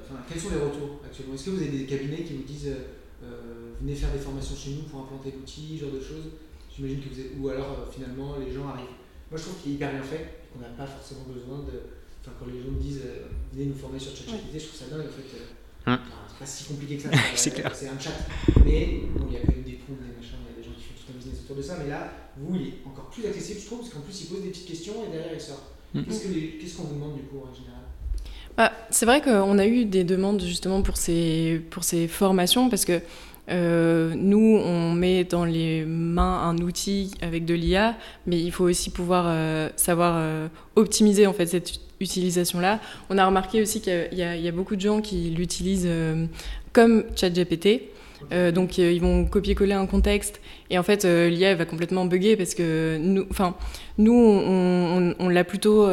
[0.06, 1.34] Enfin, quels sont les retours actuellement?
[1.34, 4.56] Est-ce que vous avez des cabinets qui vous disent euh, euh, venez faire des formations
[4.56, 6.30] chez nous pour implanter l'outil, ce genre de choses?
[6.70, 7.32] J'imagine que vous êtes.
[7.40, 8.94] Ou alors euh, finalement les gens arrivent.
[9.32, 11.82] Moi je trouve qu'il est hyper bien fait, qu'on n'a pas forcément besoin de.
[12.22, 14.86] Enfin, quand les gens me disent euh, venez nous former sur ChatGPT, je trouve ça
[14.94, 15.30] dingue en fait.
[15.42, 15.50] euh,
[15.88, 15.98] Hum.
[16.06, 17.10] enfin, c'est pas si compliqué que ça.
[17.36, 17.74] C'est clair.
[17.74, 18.14] C'est un chat.
[18.64, 20.64] Mais bon, il y a quand même des prompts, des machins, il y a des
[20.64, 21.78] gens qui font tout un business autour de ça.
[21.82, 24.44] Mais là, vous, il est encore plus accessible, je trouve, parce qu'en plus, il pose
[24.44, 25.64] des petites questions et derrière, il sort.
[25.96, 26.04] Mm.
[26.04, 27.89] Qu'est-ce qu'on vous demande du coup en général?
[28.60, 32.84] Bah, c'est vrai qu'on a eu des demandes justement pour ces, pour ces formations parce
[32.84, 33.00] que
[33.50, 37.96] euh, nous, on met dans les mains un outil avec de l'IA,
[38.28, 42.82] mais il faut aussi pouvoir euh, savoir euh, optimiser en fait cette ut- utilisation-là.
[43.10, 45.88] On a remarqué aussi qu'il y a- beaucoup de gens qui l'utilisent
[46.74, 47.84] comme ChatGPT.
[48.54, 52.98] Donc ils vont copier-coller un contexte et en fait l'IA va complètement bugger parce que
[53.00, 53.26] nous,
[53.98, 55.88] nous on l'a plutôt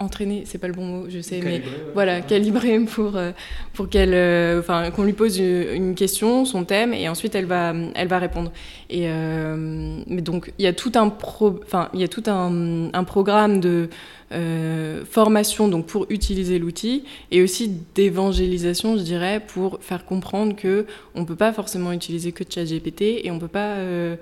[0.00, 1.62] entraîné, c'est pas le bon mot, je sais, mais ouais.
[1.94, 3.30] voilà, calibré pour, euh,
[3.74, 7.72] pour qu'elle, euh, enfin, qu'on lui pose une, question, son thème, et ensuite elle va,
[7.94, 8.50] elle va répondre.
[8.88, 12.24] Et euh, mais donc il y a tout un pro, enfin il y a tout
[12.26, 13.88] un, un programme de
[14.32, 20.86] euh, formation donc pour utiliser l'outil et aussi d'évangélisation, je dirais, pour faire comprendre que
[21.16, 24.14] on peut pas forcément utiliser que ChatGPT et on peut pas euh,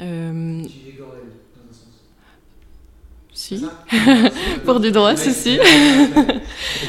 [0.00, 1.14] euh, Utiliser Gordon,
[1.54, 1.86] dans un sens.
[3.42, 3.64] Si.
[4.64, 5.58] Pour du droit, si, si.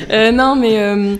[0.10, 1.16] Euh, non, mais euh,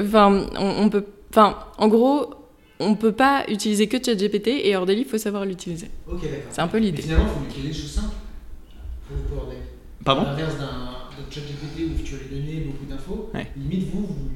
[0.00, 2.34] enfin, on, on peut, enfin, en gros,
[2.78, 5.88] on peut pas utiliser que ChatGPT et Ordeli, il faut savoir l'utiliser.
[6.06, 6.38] Ok, d'accord.
[6.50, 7.02] C'est un peu l'idée.
[7.02, 8.14] finalement, il faut créer des choses simples
[9.08, 9.56] pour Power BI.
[10.04, 10.22] Pardon?
[10.22, 13.48] À l'inverse d'un ChatGPT où tu as les données, beaucoup d'infos, Ouais.
[13.56, 14.30] limite vous, vous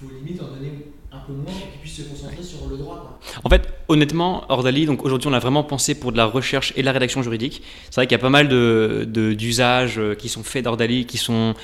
[0.00, 0.72] faut limite en donner
[1.16, 3.18] un peu moins pour qu'il puisse se concentrer sur le droit.
[3.20, 3.40] Quoi.
[3.44, 6.80] En fait, honnêtement, Ordali, donc aujourd'hui, on l'a vraiment pensé pour de la recherche et
[6.80, 7.62] de la rédaction juridique.
[7.86, 11.06] C'est vrai qu'il y a pas mal de- de- d'usages euh, qui sont faits d'Ordali,
[11.06, 11.54] qui sont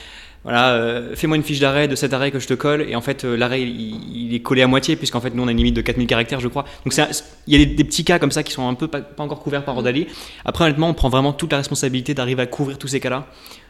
[0.44, 3.00] voilà, euh, fais-moi une fiche d'arrêt de cet arrêt que je te colle, et en
[3.00, 5.56] fait, euh, l'arrêt, il, il est collé à moitié, puisqu'en fait, nous, on a une
[5.56, 6.64] limite de 4000 caractères, je crois.
[6.84, 7.06] Donc, un-
[7.46, 9.22] il y a des, des petits cas comme ça qui sont un peu pas, pas
[9.22, 10.08] encore couverts par Rodali.
[10.44, 13.28] Après, honnêtement, on prend vraiment toute la responsabilité d'arriver à couvrir tous ces cas-là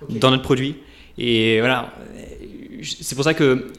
[0.09, 0.77] dans notre produit.
[1.19, 1.93] Et voilà,
[2.83, 3.71] c'est pour ça que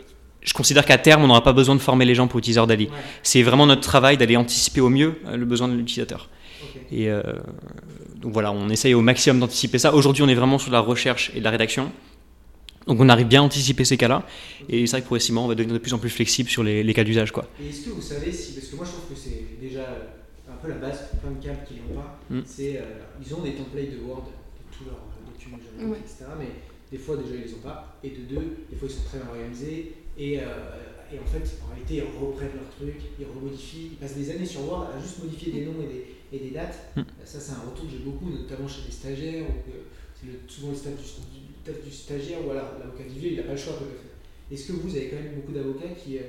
[0.44, 2.86] je considère qu'à terme, on n'aura pas besoin de former les gens pour utiliser Ordali.
[2.86, 2.92] Ouais,
[3.24, 6.30] C'est vraiment notre travail d'aller anticiper au mieux euh, le besoin de l'utilisateur.
[6.92, 7.22] Et euh,
[8.18, 9.94] donc voilà, on essaye au maximum d'anticiper ça.
[9.94, 11.92] Aujourd'hui, on est vraiment sur la recherche et de la rédaction.
[12.88, 14.24] Donc on arrive bien à anticiper ces cas-là.
[14.70, 16.84] Et c'est vrai que progressivement, on va devenir de plus en plus flexible sur les,
[16.84, 17.32] les cas d'usage.
[17.32, 17.48] quoi.
[17.62, 20.52] Et est-ce que vous savez si, parce que moi je trouve que c'est déjà euh,
[20.52, 22.40] un peu la base pour plein de câbles qui l'ont pas, Mm.
[22.46, 22.82] c'est euh,
[23.26, 25.00] ils ont des templates de Word de tous leurs
[25.32, 25.58] documents
[25.92, 25.98] Ouais.
[26.00, 26.26] etc.
[26.40, 26.48] Mais
[26.92, 29.18] des fois déjà ils les ont pas, et de deux, des fois ils sont très
[29.20, 30.44] bien organisés, et, euh,
[31.14, 34.46] et en fait en réalité ils reprennent leur truc, ils remodifient, ils passent des années
[34.46, 36.06] sur Word à juste modifier des noms et des,
[36.38, 36.78] et des dates.
[36.96, 37.02] Mm.
[37.26, 39.72] Ça c'est un retour que j'ai beaucoup, notamment chez les stagiaires, où
[40.20, 43.38] c'est le- souvent le stade du, du, du stagiaire, ou alors l'avocat du vieux, il
[43.38, 43.74] n'a pas le choix.
[43.74, 44.14] de faire.
[44.52, 46.22] Est-ce que vous avez quand même beaucoup d'avocats qui, euh,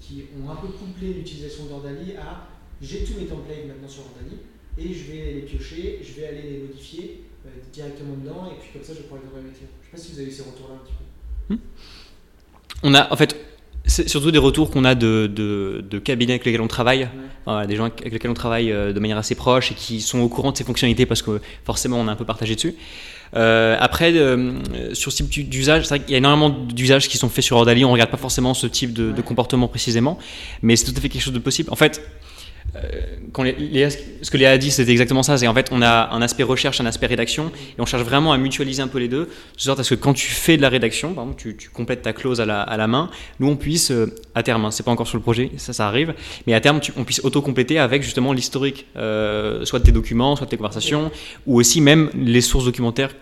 [0.00, 2.48] qui ont un peu couplé l'utilisation d'Ordali à
[2.82, 4.36] j'ai tous mes templates maintenant sur Ordali
[4.78, 8.68] et je vais les piocher, je vais aller les modifier euh, directement dedans et puis
[8.74, 9.70] comme ça je pourrai les envoyer à mes clients.
[9.80, 10.92] Je sais pas si vous avez eu ces retours-là un petit
[11.48, 11.54] peu.
[12.82, 13.36] On a, en fait,
[13.86, 17.08] c'est surtout des retours qu'on a de, de, de cabinets avec lesquels on travaille,
[17.44, 20.18] Voilà, des gens avec lesquels on travaille euh, de manière assez proche et qui sont
[20.20, 22.74] au courant de ces fonctionnalités parce que forcément on a un peu partagé dessus.
[23.34, 24.52] Euh, après, euh,
[24.92, 27.56] sur ce type d'usage, c'est vrai qu'il y a énormément d'usages qui sont faits sur
[27.56, 27.84] Ordali.
[27.84, 30.18] On regarde pas forcément ce type de, de comportement précisément,
[30.62, 31.70] mais c'est tout à fait quelque chose de possible.
[31.70, 32.02] En fait,
[33.32, 33.90] quand Léa-
[34.22, 35.38] ce que Léa a dit, c'était exactement ça.
[35.38, 38.32] C'est en fait, on a un aspect recherche, un aspect rédaction, et on cherche vraiment
[38.32, 40.62] à mutualiser un peu les deux, de sorte à ce que quand tu fais de
[40.62, 43.48] la rédaction, par exemple, tu, tu complètes ta clause à la, à la main, nous
[43.48, 46.14] on puisse, euh, à terme, hein, c'est pas encore sur le projet, ça, ça arrive,
[46.46, 50.36] mais à terme, tu- on puisse auto-compléter avec justement l'historique, euh, soit de tes documents,
[50.36, 51.10] soit de tes conversations,
[51.46, 53.14] ou aussi même les sources documentaires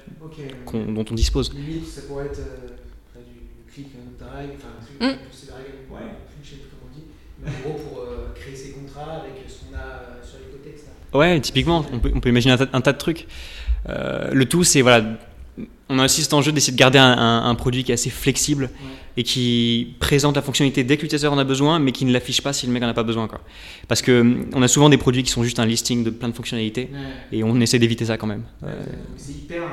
[0.72, 1.52] dont on dispose.
[1.54, 2.74] Limite, ça pourrait être euh,
[3.14, 5.16] enfin, du euh, enfin, Mm.
[5.32, 6.10] c'est la règle, ouais,
[6.42, 7.04] je sais plus comment on dit,
[7.42, 8.13] mais en gros pour euh,
[8.44, 10.86] créer ses contrats avec ce qu'on a euh, sur les côtés, etc.
[11.14, 13.26] Ouais, typiquement, on peut, on peut imaginer un tas, un tas de trucs.
[13.88, 15.04] Euh, le tout, c'est voilà,
[15.88, 18.10] on a aussi cet enjeu d'essayer de garder un, un- un produit qui est assez
[18.10, 18.70] flexible
[19.16, 22.40] et qui présente la fonctionnalité dès que l'utilisateur en a besoin, mais qui ne l'affiche
[22.42, 23.28] pas si le mec en a pas besoin.
[23.28, 23.40] Quoi.
[23.86, 26.34] Parce que on a souvent des produits qui sont juste un listing de plein de
[26.34, 27.38] fonctionnalités Ouais.
[27.38, 28.44] et on essaie d'éviter ça quand même.
[28.62, 28.84] Ouais, Euh,
[29.16, 29.62] c'est hyper.
[29.62, 29.66] euh,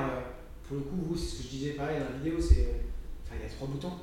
[0.67, 2.67] pour le coup, vous, c'est ce que je disais pareil dans la vidéo, c'est.
[3.25, 3.93] Enfin, il y a trois boutons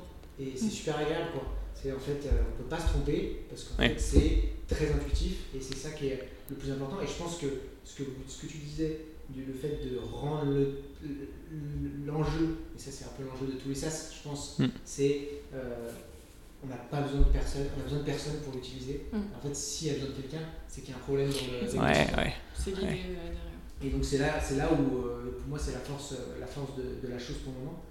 [0.41, 1.43] et c'est super agréable quoi.
[1.73, 3.89] C'est en fait, euh, on peut pas se tromper parce qu'en Ouais.
[3.89, 7.01] fait, c'est très intuitif et c'est ça qui est le plus important.
[7.01, 7.47] Et je pense que
[7.83, 12.79] ce que, ce que tu disais, du, le fait de rendre le- le- l'enjeu, et
[12.79, 14.65] ça c'est un peu l'enjeu de tous les SaaS, je pense, Mm.
[14.85, 15.27] c'est.
[15.53, 15.89] euh,
[16.63, 19.05] on n'a pas besoin de personne, on a besoin de personne pour l'utiliser.
[19.13, 19.17] Mm.
[19.37, 21.35] En fait, s'il y a besoin de quelqu'un, c'est qu'il y a un problème dans
[21.35, 21.79] le.
[21.83, 22.33] ouais, ouais.
[22.53, 22.99] C'est guidé Ouais.
[23.07, 23.33] euh, derrière.
[23.81, 26.71] Et donc c'est là, c'est là où euh, pour moi c'est la force, la force
[26.75, 27.81] de, de la chose pour le moment.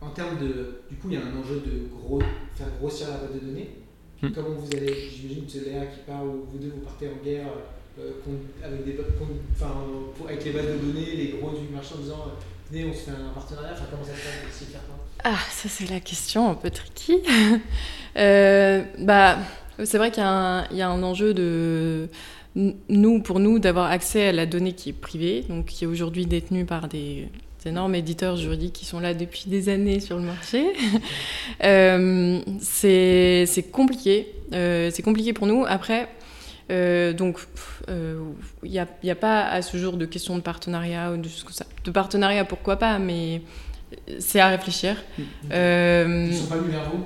[0.00, 2.20] En termes de, du coup il y a un enjeu de gros,
[2.54, 3.68] faire grossir la base de données.
[4.22, 4.30] Hmm.
[4.34, 7.24] Comment vous allez, j'imagine que c'est Léa qui part ou vous deux vous partez en
[7.24, 7.46] guerre
[7.98, 9.74] euh, contre- avec des, contre- enfin,
[10.16, 12.92] pour- avec les bases de données, les gros du marché en disant euh, venez on
[12.94, 13.72] se fait un partenariat.
[13.72, 14.80] Enfin comment ça se passe faire
[15.24, 17.18] Ah, ça c'est la question un peu tricky.
[18.18, 19.38] Euh, bah,
[19.82, 22.10] c'est vrai qu'il y, a un- il y a un enjeu de
[22.54, 26.26] nous, pour nous, d'avoir accès à la donnée qui est privée, donc qui est aujourd'hui
[26.26, 27.28] détenue par des
[27.66, 30.64] énormes éditeurs juridiques qui sont là depuis des années sur le marché.
[31.64, 34.28] Euh, c'est c'est compliqué.
[34.52, 35.64] Euh, c'est compliqué pour nous.
[35.68, 36.08] Après.
[36.70, 38.20] euh, donc, pff, euh,
[38.64, 41.16] il n'y a, il y a pas à ce jour de question de partenariat ou
[41.18, 41.66] de choses comme ça.
[41.84, 43.42] De partenariat, pourquoi pas, mais
[44.18, 44.96] c'est à réfléchir.
[45.52, 47.04] Euh, Ils sont pas venus vers vous?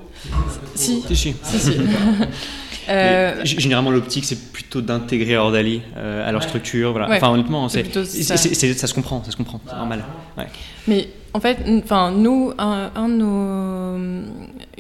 [0.75, 1.03] Si.
[1.03, 1.73] si, si.
[2.89, 6.47] Euh, généralement, l'optique, c'est plutôt d'intégrer Ordali euh, à leur Ouais.
[6.49, 6.93] structure.
[6.93, 7.09] Voilà.
[7.09, 7.17] Ouais.
[7.17, 8.37] Enfin, honnêtement, C'est ça.
[8.37, 10.05] se comprend, ça se comprend, c'est normal.
[10.89, 13.97] Mais en fait, enfin nous, un, un de nos,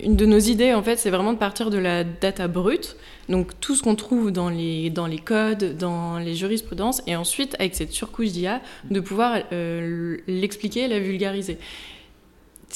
[0.02, 2.96] une de nos idées en fait, c'est vraiment de partir de la data brute,
[3.28, 7.56] donc tout ce qu'on trouve dans les dans les codes, dans les jurisprudences, et ensuite
[7.58, 11.58] avec cette surcouche d'IA, de pouvoir euh, l'expliquer, la vulgariser.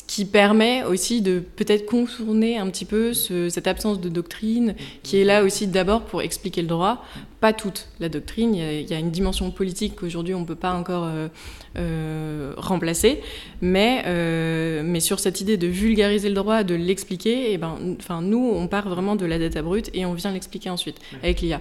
[0.01, 4.75] Ce qui permet aussi de peut-être contourner un petit peu ce- cette absence de doctrine
[5.03, 7.05] qui est là aussi d'abord pour expliquer le droit,
[7.41, 8.55] pas toute la doctrine.
[8.55, 11.05] Il y a, il y a une dimension politique qu'aujourd'hui on ne peut pas encore
[11.05, 11.29] euh,
[11.77, 13.21] euh, remplacer,
[13.61, 18.21] mais, euh, mais sur cette idée de vulgariser le droit, de l'expliquer, et ben, enfin
[18.23, 21.61] nous on part vraiment de la data brute et on vient l'expliquer ensuite avec l'IA.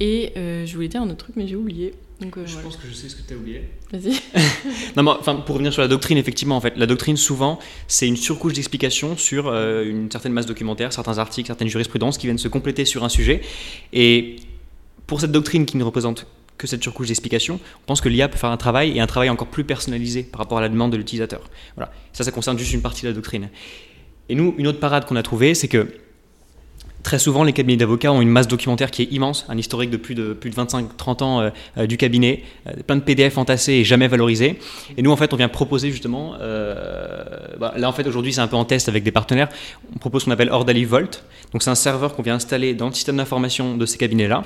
[0.00, 1.92] Et je voulais dire un autre truc mais j'ai oublié.
[2.20, 2.68] Donc euh, Je voilà.
[2.68, 3.68] pense que je sais ce que tu as oublié.
[3.92, 4.14] Vas-y.
[4.96, 8.06] Non, mais enfin, pour revenir sur la doctrine, effectivement, en fait, la doctrine, souvent, c'est
[8.06, 12.38] une surcouche d'explication sur euh, une certaine masse documentaire, certains articles, certaines jurisprudences qui viennent
[12.38, 13.40] se compléter sur un sujet.
[13.92, 14.36] Et
[15.06, 16.26] pour cette doctrine qui ne représente que
[16.58, 17.60] que cette surcouche d'explication.
[17.82, 20.38] On pense que l'IA peut faire un travail et un travail encore plus personnalisé par
[20.38, 21.50] rapport à la demande de l'utilisateur.
[21.76, 21.92] Voilà.
[22.12, 23.50] Ça, ça concerne juste une partie de la doctrine.
[24.28, 25.88] Et nous, une autre parade qu'on a trouvée, c'est que
[27.04, 29.98] Très souvent, les cabinets d'avocats ont une masse documentaire qui est immense, un historique de
[29.98, 33.74] plus de, plus de 25-30 ans euh, euh, du cabinet, euh, plein de PDF entassés
[33.74, 34.58] et jamais valorisés.
[34.96, 36.32] Et nous, en fait, on vient proposer justement,
[37.60, 39.48] bah, là en fait aujourd'hui c'est un peu en test avec des partenaires,
[39.94, 41.22] on propose ce qu'on appelle Ordali Vault.
[41.52, 44.42] Donc c'est un serveur qu'on vient installer dans le système d'information de ces cabinets-là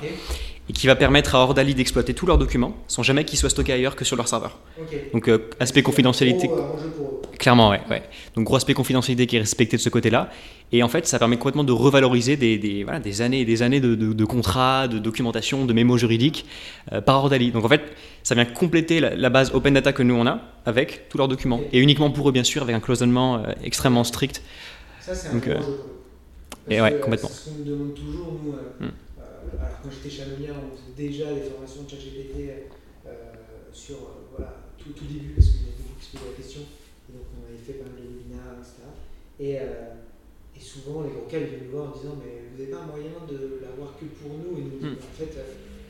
[0.69, 3.73] et qui va permettre à Ordali d'exploiter tous leurs documents sans jamais qu'ils soient stockés
[3.73, 4.59] ailleurs que sur leur serveur.
[5.13, 6.49] Donc euh, aspect confidentialité.
[7.39, 8.03] Clairement, ouais, ouais,
[8.35, 10.29] Donc gros aspect confidentialité qui est respecté de ce côté-là.
[10.71, 13.63] Et en fait, ça permet complètement de revaloriser des, des, voilà, des années et des
[13.63, 16.45] années de, de, contrats, de documentation, de mémos juridiques
[16.91, 17.51] euh, par Ordali.
[17.51, 17.81] Donc en fait,
[18.21, 21.61] ça vient compléter la, base open data que nous on a avec tous leurs documents.
[21.71, 24.43] Et uniquement pour eux, bien sûr, avec un cloisonnement euh, extrêmement strict.
[24.99, 25.49] Ça, c'est un Donc,
[26.69, 27.29] et ouais, complètement.
[27.29, 28.85] Ce qu'on nous demande toujours, nous.
[28.85, 28.91] Hmm
[29.57, 32.69] alors quand j'étais chez Anonia, on faisait déjà des formations de ChatGPT
[33.05, 33.11] euh,
[33.71, 36.37] sur euh, voilà, tout, tout début, parce qu'il y avait beaucoup qui se posaient la
[36.37, 36.61] question.
[37.09, 38.85] Et donc on avait fait pas mal de webinaires, etc.
[39.39, 39.95] Et, euh,
[40.55, 42.91] et souvent, les gros cas viennent nous voir en disant Mais vous n'avez pas un
[42.91, 44.59] moyen de l'avoir que pour nous?
[44.59, 44.99] Et nous, mm.
[44.99, 45.33] en fait,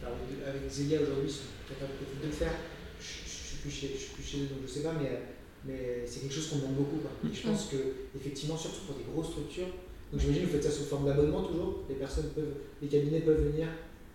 [0.04, 2.56] alors, avec Zelia aujourd'hui, ils sont capables de le faire.
[3.00, 4.94] Je ne suis, plus chez, je suis plus chez eux, donc je ne sais pas,
[4.94, 5.20] mais,
[5.66, 7.00] mais c'est quelque chose qu'on demande beaucoup.
[7.02, 7.12] Quoi.
[7.26, 9.74] Et je pense que, effectivement, surtout pour des grosses structures,
[10.12, 11.84] donc j'imagine que vous faites ça sous forme d'abonnement toujours.
[11.88, 13.68] Les personnes peuvent, les cabinets peuvent venir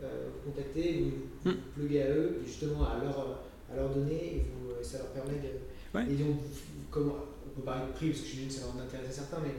[0.03, 1.11] euh, vous contacter, vous,
[1.45, 1.61] vous hmm.
[1.77, 6.13] pluguer à eux, justement à leur, à leur donner, et vous, ça leur permet de.
[6.13, 6.39] Et donc,
[6.91, 7.15] comment,
[7.47, 9.55] on peut parler de prix parce que j'imagine que ça va en intéresser certains, mais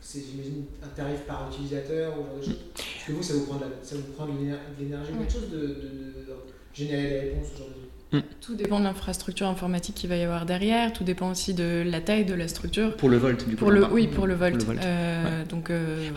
[0.00, 2.58] c'est j'imagine un tarif par utilisateur ou genre de choses.
[2.74, 4.32] Parce que vous, ça vous prend de, ça vous prend de
[4.78, 6.36] l'énergie, quelque chose de, de, de,
[6.72, 7.79] générer des réponses, ce genre de
[8.12, 8.18] Mm.
[8.40, 12.00] Tout dépend de l'infrastructure informatique qu'il va y avoir derrière, tout dépend aussi de la
[12.00, 12.96] taille de la structure.
[12.96, 13.60] Pour le Volt, du coup.
[13.60, 14.66] Pour le, oui, pour le Volt.
[14.68, 16.08] Euh, donc, euh,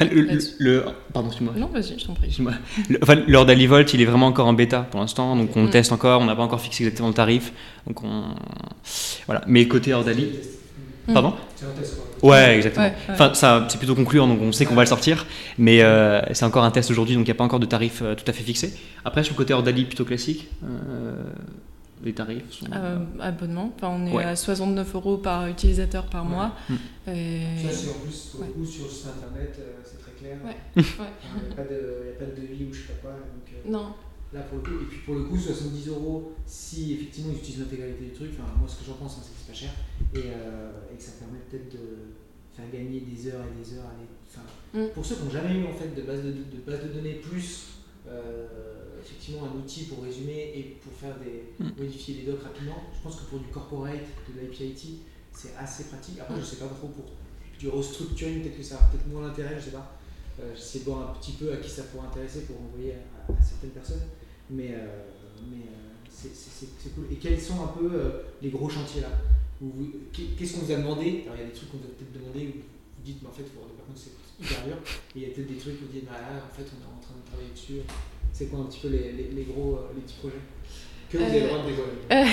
[0.60, 1.54] le, pardon, excuse-moi.
[1.56, 2.36] Non, vas-y, je t'en prie.
[2.90, 5.68] Le, enfin, l'Ordali Volt, il est vraiment encore en bêta pour l'instant, donc on le
[5.68, 5.72] mm.
[5.72, 7.54] teste encore, on n'a pas encore fixé exactement le tarif.
[7.86, 8.24] Donc on...
[9.28, 9.44] Voilà.
[9.46, 10.32] Mais côté Ordali.
[11.08, 11.14] Mm.
[11.14, 12.02] Pardon C'est un test.
[12.24, 12.90] Ouais, exactement.
[13.10, 15.28] Enfin, ça, c'est plutôt concluant, donc on sait qu'on va le sortir,
[15.60, 18.02] mais euh, c'est encore un test aujourd'hui, donc il n'y a pas encore de tarif
[18.02, 18.74] tout à fait fixé.
[19.06, 20.48] Après, sur le côté Ordali plutôt classique,
[22.04, 22.66] les tarifs sont...
[22.74, 26.56] Euh, abonnement, enfin, on est à 69 euros par utilisateur par mois.
[26.70, 26.76] Hmm.
[27.10, 27.42] Et...
[27.64, 30.38] Ça, c'est en plus, pour le coup, sur internet, euh, c'est très clair.
[30.76, 33.12] Il n'y a, pas de devis ou je sais pas quoi.
[33.12, 33.94] Donc, euh, non.
[34.34, 37.60] Là, pour le coup, et puis pour le coup, 70 euros, si effectivement ils utilisent
[37.60, 39.70] l'intégralité du truc, enfin, moi ce que j'en pense, hein, c'est que c'est pas cher
[40.16, 40.30] et,
[40.92, 42.18] et, que ça permet peut-être de
[42.56, 43.86] faire gagner des heures et des heures.
[43.86, 43.94] À
[44.28, 44.42] enfin,
[44.74, 44.92] hmm.
[44.96, 47.22] Pour ceux qui n'ont jamais eu en fait de base de, de, base de données
[47.22, 47.83] plus
[49.02, 51.72] effectivement un outil pour résumer et pour faire des hmm.
[51.78, 52.84] modifier les docs rapidement.
[52.96, 55.00] Je pense que pour du corporate, de l'IPIT,
[55.32, 56.20] c'est assez pratique.
[56.20, 57.06] Après, je sais pas trop pour
[57.60, 59.98] du restructuring, peut-être que ça a peut-être moins d'intérêt, je sais pas.
[60.40, 63.42] Euh, J'essaie de voir un petit peu à qui ça pourrait intéresser pour envoyer à,
[63.42, 64.02] certaines personnes.
[64.50, 65.04] Mais, euh,
[65.50, 67.06] mais euh, c'est cool.
[67.12, 69.10] Et quels sont un peu euh, les gros chantiers là?
[70.12, 71.24] Qu'est-ce qu'on vous a demandé?
[71.24, 73.30] Alors il y a des trucs qu'on vous a peut-être demandé où vous dites, mais
[73.30, 74.12] en fait, pour, par contre, c'est
[74.44, 74.76] hyper dur.
[75.16, 76.82] Et il y a peut-être des trucs où vous dites, bah là, en fait, on
[76.84, 77.82] est en train de travailler dessus.
[78.32, 80.42] C'est quoi un petit peu les, les, gros, euh, les petits projets
[81.12, 82.26] que vous avez le droit de dévoiler euh,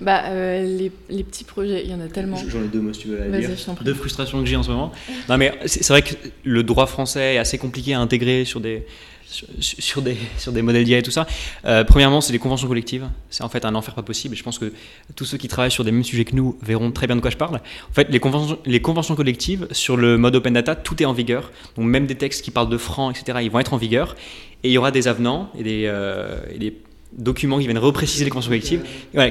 [0.00, 2.36] bah, euh, les, les, petits projets, il y en a tellement.
[2.36, 3.50] J'en ai deux mots si tu veux la dire.
[3.82, 4.92] Deux frustrations que j'ai en ce moment.
[5.28, 8.86] non mais c'est vrai que le droit français est assez compliqué à intégrer sur des,
[9.32, 11.26] sur, des, sur des modèles d'IA et tout ça.
[11.64, 13.08] Euh, premièrement, c'est les conventions collectives.
[13.30, 14.34] C'est en fait un enfer pas possible.
[14.34, 14.72] Et je pense que
[15.16, 17.30] tous ceux qui travaillent sur des mêmes sujets que nous verront très bien de quoi
[17.30, 17.56] je parle.
[17.56, 21.12] En fait, les conventions, les conventions collectives sur le mode open data, tout est en
[21.12, 21.50] vigueur.
[21.76, 24.14] Donc même des textes qui parlent de francs, etc., ils vont être en vigueur.
[24.64, 26.76] Et il y aura des avenants et des, euh, et des
[27.16, 28.82] documents qui viennent repréciser les conventions collectives,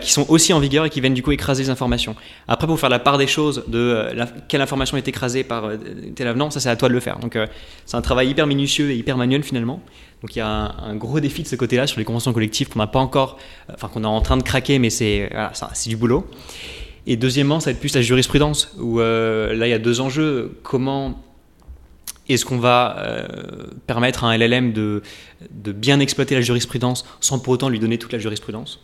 [0.02, 2.16] qui sont aussi en vigueur et qui viennent du coup écraser les informations.
[2.48, 5.78] Après, pour faire la part des choses de euh, quelle information est écrasée par euh,
[6.16, 7.20] tel avenant, ça c'est à toi de le faire.
[7.20, 7.48] Donc euh,
[7.86, 9.82] c'est un travail hyper minutieux et hyper manuel finalement.
[10.22, 12.80] Donc il y a un, gros défi de ce côté-là sur les conventions collectives qu'on
[12.80, 13.40] n'a pas encore,
[13.74, 15.32] enfin qu'on est en train de craquer, mais c'est
[15.74, 16.28] c'est du boulot.
[17.08, 20.60] Et deuxièmement, ça va être plus la jurisprudence, où là il y a deux enjeux.
[20.62, 21.20] Comment
[22.30, 23.28] est-ce qu'on va euh,
[23.88, 25.02] permettre à un LLM de,
[25.50, 28.80] de, bien exploiter la jurisprudence sans pour autant lui donner toute la jurisprudence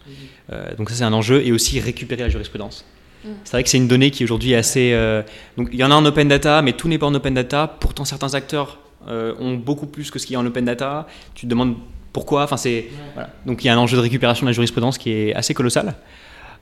[0.52, 2.86] euh, Donc ça c'est un enjeu et aussi récupérer la jurisprudence.
[3.24, 3.32] Mhm.
[3.44, 4.92] C'est vrai que c'est une donnée qui aujourd'hui est assez...
[4.94, 5.22] Euh,
[5.58, 7.68] donc il y en a en open data, mais tout n'est pas en open data.
[7.80, 11.08] Pourtant certains acteurs ont beaucoup plus que ce qu'il y a en open data.
[11.34, 11.76] Tu te demandes
[12.12, 12.44] pourquoi.
[12.44, 13.30] Enfin, c'est, voilà.
[13.46, 15.96] Donc il y a un enjeu de récupération de la jurisprudence qui est assez colossal.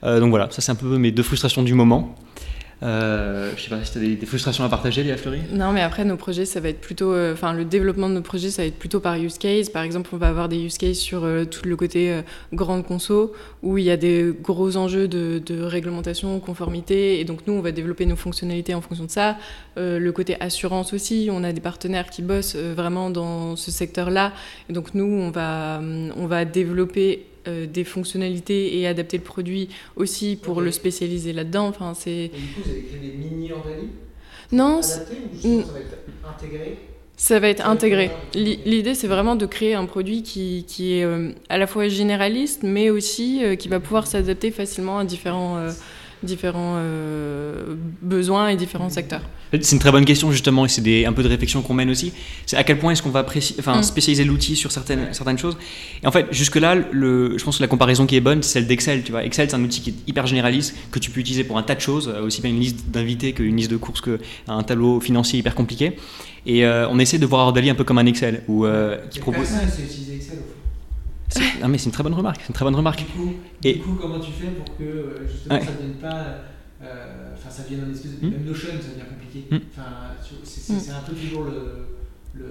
[0.03, 2.15] donc voilà, ça c'est un peu mes deux frustrations du moment.
[2.83, 5.81] Euh, je sais pas si tu as des, frustrations à partager, Léa Fleury Non, mais
[5.81, 7.13] après, nos projets, ça va être plutôt.
[7.13, 9.69] Euh, enfin, le développement de nos projets, ça va être plutôt par use case.
[9.69, 12.21] Par exemple, on va avoir des use cases sur euh, tout le côté euh,
[12.53, 13.33] grande conso,
[13.63, 17.19] où il y a des gros enjeux de, de, réglementation, conformité.
[17.19, 19.37] Et donc, nous, on va développer nos fonctionnalités en fonction de ça.
[19.77, 24.33] le côté assurance aussi, on a des partenaires qui bossent vraiment dans ce secteur-là.
[24.69, 29.69] Et donc, nous, on va, on va développer euh, des fonctionnalités et adapter le produit
[29.95, 31.67] aussi pour le spécialiser là-dedans.
[31.67, 33.89] Enfin, c'est du coup, vous avez créé des mini Ordalie
[34.51, 36.77] non, ou ça va être intégré
[37.17, 38.11] ça va être intégré.
[38.33, 42.63] L'idée, c'est vraiment de créer un produit qui, qui est euh, à la fois généraliste,
[42.63, 45.69] mais aussi euh, qui va pouvoir s'adapter facilement à différents,
[46.23, 49.21] différents euh, besoins et différents secteurs.
[49.51, 51.89] C'est une très bonne question justement et c'est des- un peu de réflexion qu'on mène
[51.89, 52.11] aussi.
[52.45, 53.25] C'est à quel point est-ce qu'on va
[53.59, 53.83] enfin, Mm.
[53.83, 55.57] spécialiser l'outil sur certaines, certaines choses.
[56.03, 58.67] Et en fait, jusque-là, le, je pense que la comparaison qui est bonne, c'est celle
[58.67, 59.03] d'Excel.
[59.03, 61.57] Tu vois, Excel, c'est un outil qui est hyper généraliste que tu peux utiliser pour
[61.57, 64.63] un tas de choses, euh, aussi bien une liste d'invités qu'une liste de courses qu'un
[64.63, 65.95] tableau financier hyper compliqué.
[66.47, 69.19] Et euh, on essaie de voir Ordali un peu comme un Excel où, euh, qui
[69.19, 69.47] propose.
[69.47, 69.59] Personne
[71.61, 72.41] Non mais c'est une très bonne remarque.
[72.47, 72.99] Une très bonne remarque.
[72.99, 75.65] Du coup, Et- du coup, comment tu fais pour que euh, justement Ouais.
[75.65, 76.25] ça ne vienne pas.
[76.83, 78.27] euh, Enfin, ça vienne un espèce de.
[78.27, 78.31] Mm.
[78.31, 79.47] Même Notion, ça devient compliqué.
[79.51, 79.57] Mm.
[79.71, 79.91] Enfin,
[80.27, 81.87] tu- c'est un peu toujours le,
[82.33, 82.45] le,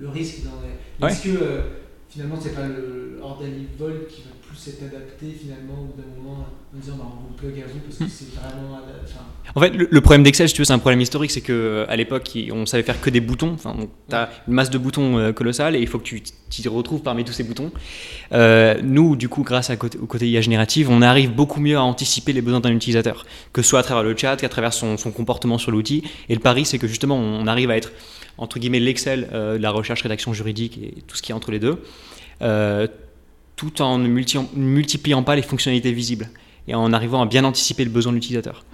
[0.00, 1.04] le risque dans les.
[1.04, 1.10] Ouais.
[1.12, 1.60] Est-ce que euh,
[2.08, 6.46] finalement, c'est pas le Ordalie Volt qui va plus adapté finalement au bout d'un moment
[6.74, 8.80] en disant bah, on vous plug à vous parce que c'est vraiment.
[9.54, 11.52] En fait, le, le problème d'Excel, si tu veux, c'est un problème historique, c'est que
[11.52, 13.52] euh, à l'époque, on savait faire que des boutons.
[13.54, 13.76] Enfin,
[14.08, 17.02] tu as une masse de boutons euh, colossale et il faut que tu t'y retrouves
[17.02, 17.70] parmi tous ces boutons.
[18.32, 21.76] Euh, nous, du coup, grâce à côté, au côté IA générative, on arrive beaucoup mieux
[21.76, 24.72] à anticiper les besoins d'un utilisateur, que ce soit à travers le chat, qu'à travers
[24.72, 26.02] son, son comportement sur l'outil.
[26.28, 27.92] Et le pari, c'est que justement, on arrive à être
[28.38, 31.50] entre guillemets l'Excel euh, de la recherche, rédaction juridique et tout ce qui est entre
[31.50, 31.82] les deux,
[32.42, 32.86] euh,
[33.56, 36.28] tout en ne multi- multipliant pas les fonctionnalités visibles
[36.68, 38.64] et en arrivant à bien anticiper le besoin de l'utilisateur.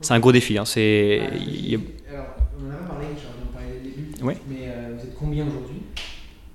[0.00, 0.58] C'est un gros défi.
[0.58, 1.78] hein, c'est ouais, il y a-
[2.12, 2.26] Alors,
[2.60, 3.06] on en a pas parlé,
[3.52, 4.22] parler dès le début.
[4.24, 4.36] Ouais.
[4.48, 5.67] Mais euh, vous êtes combien aujourd'hui?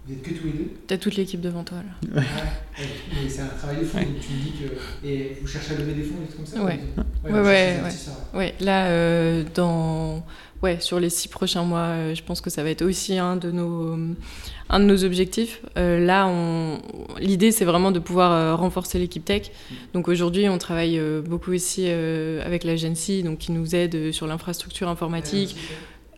[0.05, 2.09] Vous êtes que tous les deux T'as toute l'équipe devant toi là.
[2.13, 2.85] Ouais, ouais,
[3.23, 3.99] mais c'est un travail de fond.
[3.99, 4.07] Ouais.
[4.19, 5.07] Tu me dis que.
[5.07, 6.79] Et vous cherchez à lever des fonds, des trucs comme ça Ouais.
[6.97, 7.79] ou- Ouais, ouais,
[8.33, 8.53] ouais.
[8.59, 10.25] là, euh, dans,
[10.61, 13.37] ouais, sur les six prochains mois, euh, je pense que ça va être aussi un
[13.37, 13.97] de nos,
[14.69, 15.61] un de nos objectifs.
[15.77, 16.79] Euh, là, on,
[17.19, 19.51] l'idée, c'est vraiment de pouvoir euh, renforcer l'équipe tech.
[19.93, 24.27] Donc aujourd'hui, on travaille euh, beaucoup aussi euh, avec l'agency, donc qui nous aide sur
[24.27, 25.55] l'infrastructure informatique.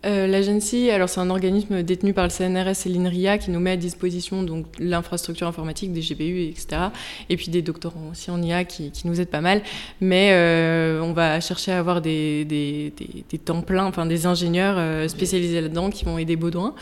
[0.06, 3.72] Euh, L'agency, alors c'est un organisme détenu par le CNRS et l'INRIA qui nous met
[3.72, 6.90] à disposition donc l'infrastructure informatique, des GPU, etc.
[7.30, 9.62] Et puis des doctorants aussi en IA qui, nous aident pas mal.
[10.02, 15.62] Mais euh, on va chercher à avoir des, des, temps pleins, des ingénieurs euh, spécialisés
[15.62, 16.76] là-dedans qui vont aider Baudouin,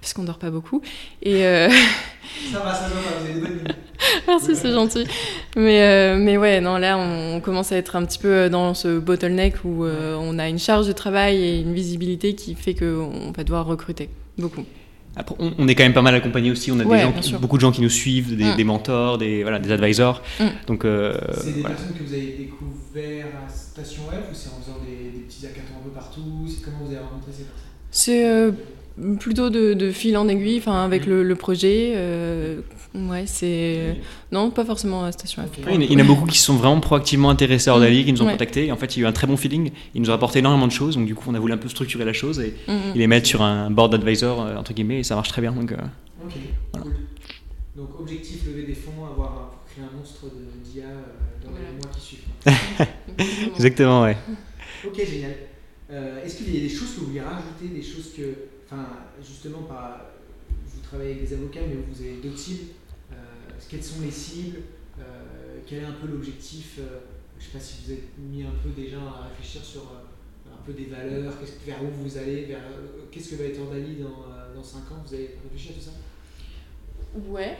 [0.00, 0.80] parce qu'on dort pas beaucoup.
[1.22, 1.68] Et euh,
[2.52, 3.76] Ça va, ça va, vous avez des bonnes minutes.
[4.28, 5.04] Merci, c'est gentil.
[5.56, 8.98] Mais, euh, mais ouais, non, là, on commence à être un petit peu dans ce
[8.98, 13.32] bottleneck où euh, on a une charge de travail et une visibilité qui fait qu'on
[13.36, 14.08] va devoir recruter
[14.38, 14.64] beaucoup.
[15.16, 16.70] Après, on, on est quand même pas mal accompagné aussi.
[16.70, 18.56] On a Ouais, des gens, qui- beaucoup de gens qui nous suivent, des, Mm.
[18.56, 20.22] des mentors, des, voilà, des advisors.
[20.38, 20.44] Mm.
[20.68, 21.74] Donc, euh, C'est des voilà.
[21.74, 25.44] personnes que vous avez découvert à Station Web ou c'est en faisant des, des petits
[25.46, 26.20] hackathons un peu partout?
[26.64, 27.64] Comment vous avez rencontré ces personnes?
[27.90, 28.52] C'est euh,
[29.18, 31.92] plutôt de, de fil en aiguille, enfin, avec le, le projet.
[31.96, 32.60] euh,
[32.94, 33.96] ouais, c'est.
[34.32, 35.58] Non, pas forcément à Station F.
[35.58, 37.70] Il y en a- il y en a beaucoup qui se sont vraiment proactivement intéressés
[37.70, 38.32] à Ordali, qui nous ont Ouais.
[38.32, 38.66] contactés.
[38.66, 39.70] Et en fait, il y a eu un très bon feeling.
[39.94, 40.96] Il nous a apporté énormément de choses.
[40.96, 42.92] Donc, du coup, on a voulu un peu structurer la chose et, Mm, mm.
[42.94, 45.52] et les mettre sur un board advisor, euh, entre guillemets, et ça marche très bien.
[45.52, 45.76] Donc, euh,
[46.72, 46.84] Voilà.
[46.84, 46.94] cool.
[47.76, 50.24] Donc, objectif lever des fonds, avoir un- pour créer un monstre
[50.64, 50.84] d'IA
[51.44, 52.18] dans les mois qui suivent.
[53.56, 54.16] exactement, ouais.
[54.86, 55.32] Ok, génial.
[55.90, 58.22] Euh, Est-ce qu'il y a des choses que vous vouliez rajouter, des choses que,
[58.66, 58.86] enfin,
[59.26, 62.72] justement, vous travaillez avec des avocats, mais vous avez d'autres cibles.
[63.12, 63.16] Euh,
[63.68, 64.58] quelles sont les cibles
[64.98, 68.54] Euh, Quel est un peu l'objectif Je ne sais pas si vous êtes mis un
[68.62, 69.82] peu déjà à réfléchir sur
[70.46, 71.32] un peu des valeurs,
[71.66, 72.62] vers où vous allez, vers
[73.10, 75.92] qu'est-ce que va être Ordali dans, dans 5 ans Vous avez réfléchi à tout ça?
[77.30, 77.56] Ouais.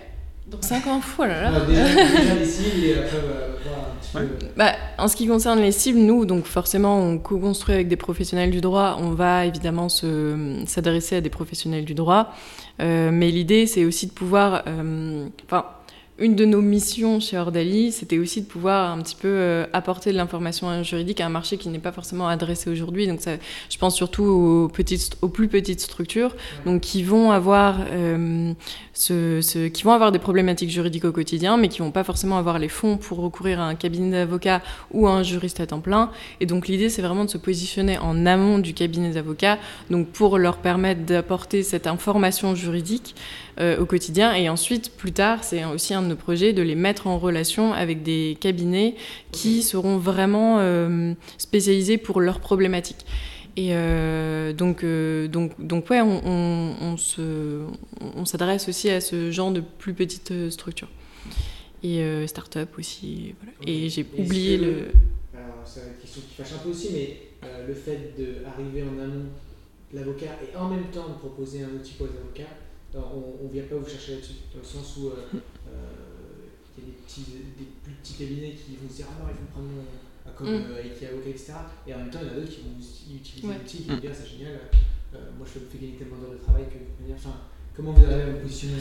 [0.51, 1.51] Dans 5 ans, fou, oh là là.
[1.51, 4.23] Non, déjà, déjà les cibles et après voir un petit Ouais.
[4.39, 4.47] peu.
[4.57, 8.51] Bah, en ce qui concerne les cibles, nous, donc forcément, on co-construit avec des professionnels
[8.51, 8.97] du droit.
[9.01, 12.33] On va évidemment se- s'adresser à des professionnels du droit.
[12.81, 14.63] Euh, mais l'idée, c'est aussi de pouvoir.
[14.67, 15.67] euh, Enfin,
[16.19, 20.11] une de nos missions chez Ordali, c'était aussi de pouvoir un petit peu euh, apporter
[20.11, 23.07] de l'information juridique à un marché qui n'est pas forcément adressé aujourd'hui.
[23.07, 23.33] Donc, ça,
[23.71, 26.35] je pense surtout aux, petites, aux plus petites structures,
[26.67, 28.53] donc qui vont avoir euh,
[28.95, 32.37] ce, ce- qui vont avoir des problématiques juridiques au quotidien, mais qui vont pas forcément
[32.37, 34.61] avoir les fonds pour recourir à un cabinet d'avocats
[34.93, 36.11] ou à un juriste à temps plein.
[36.41, 39.59] Et donc l'idée, c'est vraiment de se positionner en amont du cabinet d'avocats,
[39.89, 43.15] donc pour leur permettre d'apporter cette information juridique
[43.61, 44.35] euh, au quotidien.
[44.35, 47.73] Et ensuite, plus tard, c'est aussi un de nos projets de les mettre en relation
[47.73, 48.95] avec des cabinets
[49.33, 53.05] qui seront vraiment euh, spécialisés pour leurs problématiques.
[53.57, 57.63] Et euh, donc, euh, donc, donc, ouais, on, on, on se,
[58.17, 60.89] on s'adresse aussi à ce genre de plus petites euh, structures.
[61.83, 63.35] Et euh, start-up aussi.
[63.41, 63.53] Voilà.
[63.67, 64.71] Et j'ai Est-ce oublié que- le.
[65.35, 69.03] Alors, c'est une question qui fâche un peu aussi, mais euh, le fait d'arriver en
[69.03, 69.27] amont
[69.93, 72.55] l'avocat et en même temps de proposer un outil pour les avocats,
[72.95, 75.13] on ne vient pas vous chercher là-dessus, dans le sens où euh,
[75.69, 75.71] euh,
[76.75, 77.25] qu'il y a des, petits,
[77.59, 80.33] des plus petits cabinets qui vont se dire ah non, il faut me prendre mon,
[80.37, 80.71] comme Mm.
[80.73, 81.53] euh, Ikea, etc.
[81.87, 82.77] Et en même temps, il y en a d'autres qui vont
[83.17, 83.55] utiliser Ouais.
[83.59, 84.61] l'outil, qui vont dire c'est génial,
[85.15, 87.13] euh, moi je fais gagner tellement d'heures de travail que.
[87.13, 87.35] Enfin,
[87.79, 88.75] comment vous à vous positionner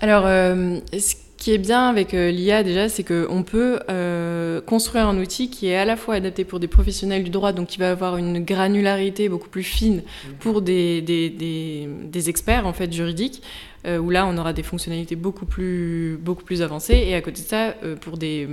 [0.00, 5.06] Alors, euh, ce qui est bien avec euh, l'IA déjà, c'est qu'on peut euh, construire
[5.06, 7.78] un outil qui est à la fois adapté pour des professionnels du droit, donc qui
[7.78, 10.02] va avoir une granularité beaucoup plus fine
[10.40, 13.40] pour des, des, des- des experts en fait juridiques,
[13.86, 17.42] euh, où là on aura des fonctionnalités beaucoup plus, beaucoup plus avancées, et à côté
[17.42, 18.48] de ça, euh, pour des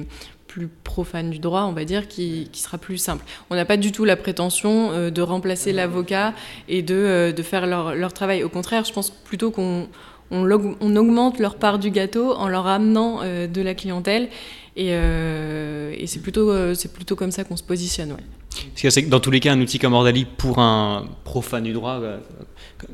[0.56, 3.26] plus profanes du droit, on va dire, qui, qui sera plus simple.
[3.50, 6.34] On n'a pas du tout la prétention euh, de remplacer l'avocat
[6.70, 8.42] et de, euh, de faire leur, leur travail.
[8.42, 9.90] Au contraire, je pense plutôt qu'on
[10.32, 14.30] on, augmente leur part du gâteau en leur amenant euh, de la clientèle.
[14.78, 16.54] Et, et c'est plutôt,
[16.94, 18.12] plutôt comme ça qu'on se positionne.
[18.12, 18.24] Ouais.
[18.56, 20.60] Ce qu'il y a, c'est que dans tous les cas, un outil comme Ordali, pour
[20.60, 22.18] un profane du droit, euh,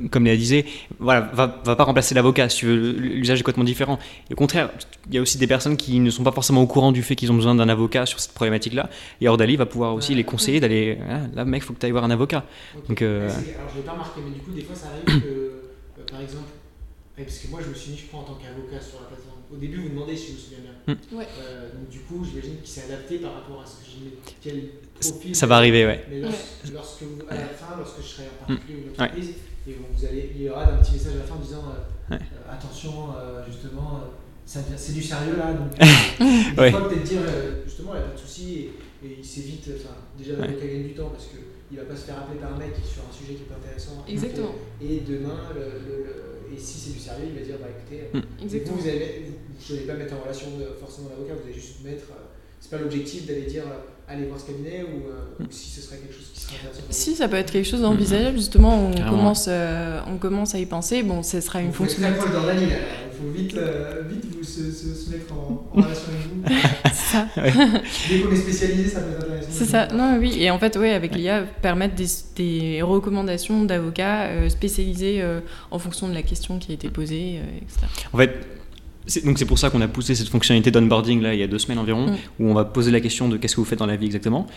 [0.10, 0.66] comme Léa disait,
[1.00, 2.50] voilà, va, va pas remplacer l'avocat.
[2.50, 4.00] Si tu veux, l'usage est complètement différent.
[4.30, 4.72] Et au contraire,
[5.08, 7.16] il y a aussi des personnes qui ne sont pas forcément au courant du fait
[7.16, 8.90] qu'ils ont besoin d'un avocat sur cette problématique-là.
[9.22, 10.18] Et Ordali va pouvoir aussi Ouais.
[10.18, 12.44] les conseiller d'aller, ah, là, mec, faut que tu ailles voir un avocat.
[12.78, 12.88] Ok.
[12.88, 15.28] Donc, euh, Alors je l'ai pas remarqué, mais du coup, des fois ça arrive que,
[15.28, 15.52] euh,
[16.10, 16.50] par exemple,
[17.18, 19.08] ouais, parce que moi je me suis mis, je crois, en tant qu'avocat sur la
[19.08, 19.38] plateforme.
[19.54, 20.96] Au début, vous demandez si je me souviens bien.
[21.18, 21.28] Ouais.
[21.40, 24.12] Euh, donc du coup, j'imagine qu'il s'est adapté par rapport à ce que j'ai mis.
[24.42, 24.56] Quel
[25.10, 25.36] profil.
[25.36, 26.06] ça va arriver, ouais.
[26.10, 28.56] Mais lorsque, lorsque vous, à la fin, lorsque je serai en Hmm.
[28.56, 29.30] particulier ou une entreprise,
[29.68, 32.14] et vous allez, il y aura un petit message à la fin en disant euh,
[32.16, 32.20] Ouais.
[32.20, 34.08] euh, attention, euh, justement, euh,
[34.46, 35.54] ça devient- c'est du sérieux là.
[35.54, 35.86] Donc, euh,
[36.20, 36.72] il Ouais.
[36.72, 38.70] faut peut-être dire, euh, justement, il n'y a pas de souci,
[39.04, 40.48] et, et il s'évite, enfin, déjà Ouais.
[40.48, 42.74] l'avocat gagne du temps parce qu'il ne va pas se faire appeler par un mec
[42.84, 44.04] sur un sujet qui est pas intéressant.
[44.10, 44.56] Exactement.
[44.82, 48.10] Et demain, le, le- le- et si c'est du sérieux, il va dire bah écoutez,
[48.12, 48.22] Hmm.
[48.44, 50.48] vous, vous allez, vous, vous n'allez pas mettre en relation
[50.82, 52.12] forcément l'avocat, vous allez juste mettre.
[52.12, 52.28] euh,
[52.60, 53.64] c'est pas l'objectif d'aller dire
[54.12, 56.84] allez voir ce cabinet ou, euh, ou si ce serait quelque chose qui serait intéressant.
[56.90, 59.18] Si, ça peut être quelque chose d'envisageable, justement, on Carrément.
[59.18, 61.04] commence, euh, on commence à y penser.
[61.04, 61.66] Bon, ce sera vous.
[61.66, 62.54] une très proche là.
[62.54, 66.58] Il faut vite, euh, vite vous, se, se, se mettre en, en relation avec vous.
[66.86, 67.28] C'est ça.
[68.10, 69.48] Dès qu'on est spécialisé, ça peut être intéressant.
[69.52, 70.36] C'est ça, non, oui.
[70.40, 75.24] Et en fait, oui, avec l'IA, permettre des, des recommandations d'avocats spécialisés
[75.70, 77.86] en fonction de la question qui a été posée, etc.
[78.14, 78.61] En fait,
[79.26, 81.60] donc c'est pour ça qu'on a poussé cette fonctionnalité d'onboarding là il y a deux
[81.60, 82.16] semaines environ, Mm.
[82.40, 84.48] où on va poser la question de qu'est-ce que vous faites dans la vie exactement.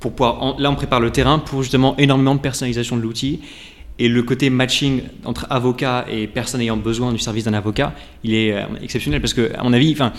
[0.00, 3.40] Pour pouvoir, en- là, on prépare le terrain pour justement énormément de personnalisation de l'outil.
[3.98, 7.94] Et le côté matching entre avocat et personne ayant besoin du service d'un avocat,
[8.24, 10.12] il est euh, exceptionnel parce que, à mon avis, enfin,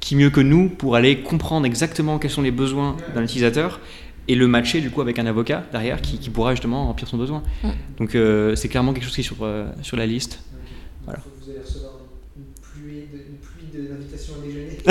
[0.00, 3.80] qui mieux que nous pour aller comprendre exactement quels sont les besoins d'un utilisateur
[4.28, 7.16] et le matcher du coup avec un avocat derrière qui, qui pourra justement remplir son
[7.16, 7.42] besoin.
[7.64, 7.68] Mm.
[7.98, 10.40] Donc euh, c'est clairement quelque chose qui est sur, euh, sur la liste.
[11.04, 11.18] Voilà.
[11.20, 11.92] Faut que Vous allez recevoir
[12.36, 14.78] une pluie de- d'invitations à déjeuner.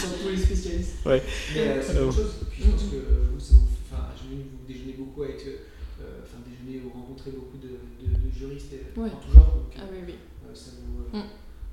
[0.00, 0.94] sur tous les spécialistes.
[1.06, 1.22] Ouais.
[1.54, 2.32] Mais euh, c'est autre chose.
[2.50, 6.38] Puis je pense que euh, vous, ça vous, enfin, vous déjeunez beaucoup avec, euh, enfin,
[6.46, 9.08] déjeunez ou rencontrez beaucoup de, de, de juristes et- Ouais.
[9.10, 9.54] en tout genre.
[9.56, 10.14] Donc, Ah oui, oui.
[10.48, 11.26] euh, ça, vous, euh, Mm.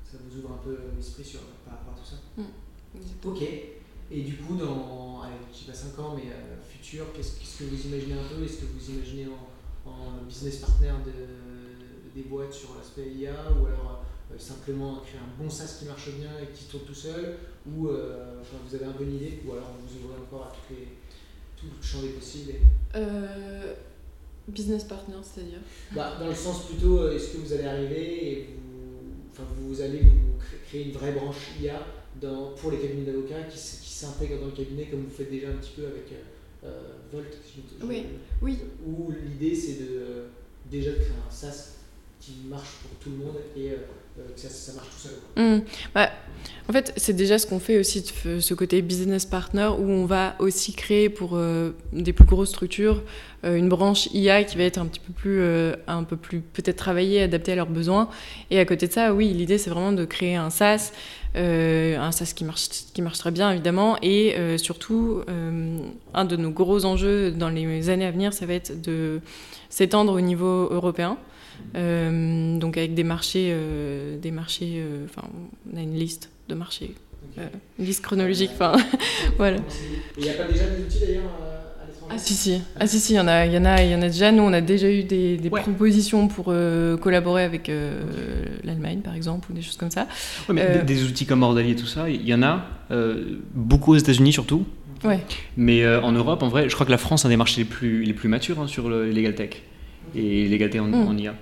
[0.04, 2.16] ça vous ouvre un peu l'esprit sur par rapport à tout ça.
[3.24, 3.42] Ok.
[4.10, 7.58] Et du coup, dans, allez, je sais pas 5 ans, mais euh, futur, qu'est-ce qu'est-ce
[7.58, 8.42] que vous imaginez un peu?
[8.42, 11.12] Est-ce que vous imaginez en, en business partner de,
[12.18, 13.97] des boîtes sur l'aspect IA ou alors euh,
[14.36, 18.40] simplement créer un bon SaaS qui marche bien et qui tourne tout seul Ou euh,
[18.40, 20.86] enfin, vous avez un une idée Ou alors vous ouvrez encore à toutes les,
[21.56, 22.60] tout le champ des possibles et-
[22.96, 23.74] Euh,
[24.48, 25.58] business partner, c'est-à-dire
[25.94, 29.00] bah, Dans le sens plutôt, euh, est-ce que vous allez arriver et vous,
[29.32, 31.80] enfin, vous allez vous cré- créer une vraie branche IA
[32.20, 35.48] dans, pour les cabinets d'avocats qui, qui s'intègrent dans le cabinet comme vous faites déjà
[35.48, 36.80] un petit peu avec euh, euh,
[37.12, 38.04] Volt si je Oui,
[38.42, 38.58] oui.
[38.86, 40.26] Où l'idée c'est de euh,
[40.70, 41.74] déjà de créer un SaaS
[42.20, 43.78] qui marche pour tout le monde et euh, euh,
[44.34, 45.12] que ça, marche tout seul.
[45.36, 45.60] Hmm.
[45.94, 46.10] Bah,
[46.68, 48.04] en fait, c'est déjà ce qu'on fait aussi,
[48.40, 53.02] ce côté business partner, où on va aussi créer pour euh, des plus grosses structures
[53.44, 56.40] euh, une branche IA qui va être un petit peu plus, euh, un peu plus
[56.40, 58.08] peut-être travaillée, adaptée à leurs besoins.
[58.50, 60.92] Et à côté de ça, oui, l'idée c'est vraiment de créer un SaaS,
[61.36, 65.78] euh, un SaaS qui marche, qui marche très bien évidemment, et euh, surtout euh,
[66.14, 69.20] un de nos gros enjeux dans les années à venir, ça va être de
[69.70, 71.16] s'étendre au niveau européen.
[71.76, 75.26] Euh, donc avec des marchés, euh, des marchés, euh, enfin,
[75.72, 76.94] on a une liste de marchés,
[77.38, 77.46] euh,
[77.78, 78.50] une liste chronologique.
[78.54, 78.72] Enfin,
[79.36, 79.58] voilà.
[80.16, 81.24] Il n'y a pas déjà des outils d'ailleurs
[82.10, 83.90] ah si si, ah si si, il y en a, il y en a, il
[83.90, 84.32] y en a déjà.
[84.32, 85.60] Nous, on a déjà eu des, des Ouais.
[85.60, 88.00] propositions pour euh, collaborer avec euh,
[88.64, 90.06] l'Allemagne, par exemple, ou des choses comme ça.
[90.48, 92.64] Ouais, mais Euh, des, des outils comme Ordali et tout ça, il y en a
[92.92, 94.64] euh, beaucoup aux États-Unis surtout.
[95.04, 95.20] Ouais.
[95.58, 97.60] Mais euh, en Europe, en vrai, je crois que la France a un des marchés
[97.60, 99.50] les plus, les plus matures hein, sur le legal tech
[100.16, 100.94] et tech en, Mm.
[101.08, 101.34] en IA.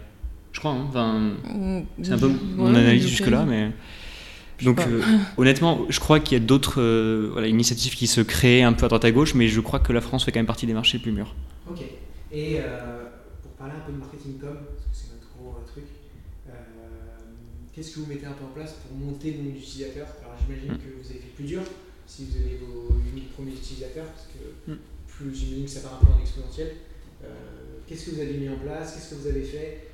[0.56, 0.72] Je crois.
[0.72, 1.18] hein, enfin,
[1.54, 3.72] Mm, c'est un peu mon analyse jusque-là, mais.
[4.62, 5.02] Donc, euh,
[5.36, 8.86] honnêtement, je crois qu'il y a d'autres euh, voilà, initiatives qui se créent un peu
[8.86, 10.72] à droite à gauche, mais je crois que la France fait quand même partie des
[10.72, 11.34] marchés les plus mûrs.
[11.70, 11.80] Ok.
[12.32, 13.04] Et euh,
[13.42, 15.84] pour parler un peu de marketing com, parce que c'est notre gros euh, truc,
[16.48, 16.52] euh,
[17.74, 20.08] qu'est-ce que vous mettez un peu en place pour monter le nombre d'utilisateurs?
[20.24, 20.78] Alors j'imagine Mm.
[20.78, 21.60] que vous avez fait plus dur
[22.06, 24.76] si vous avez vos 1000 premiers utilisateurs, parce que Mm.
[25.06, 26.72] plus j'imagine que ça part un peu en exponentiel.
[27.24, 27.28] Euh,
[27.86, 28.94] qu'est-ce que vous avez mis en place?
[28.94, 29.84] Qu'est-ce que vous avez fait?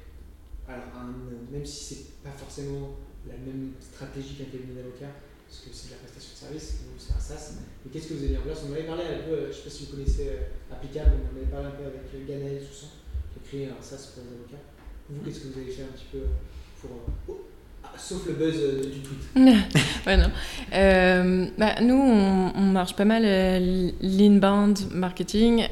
[1.51, 2.97] Même si c'est pas forcément
[3.27, 5.13] la même stratégie qu'un cabinet d'avocat,
[5.53, 8.15] parce que c'est de la prestation de service, donc c'est un SaaS, mais qu'est-ce que
[8.15, 9.85] vous avez en place On en avait parlé un peu, euh, je sais pas si
[9.85, 12.89] vous connaissez euh, Applicable, on en avait parlé un peu avec euh, Ganaël Soussan,
[13.33, 14.65] qui a créé un SaaS pour les avocats.
[15.11, 16.25] Vous, qu'est-ce que vous avez fait un petit peu
[16.81, 16.91] pour.
[17.29, 17.45] oh,
[17.85, 19.21] ah, sauf le buzz du tweet.
[20.07, 20.31] ouais, non.
[21.59, 23.25] Bah, nous, on, marche pas mal
[24.01, 25.67] l'inbound marketing,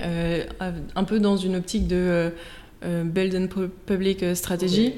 [0.61, 2.32] un peu dans une optique de
[3.04, 4.94] build and pu- public euh, strategy,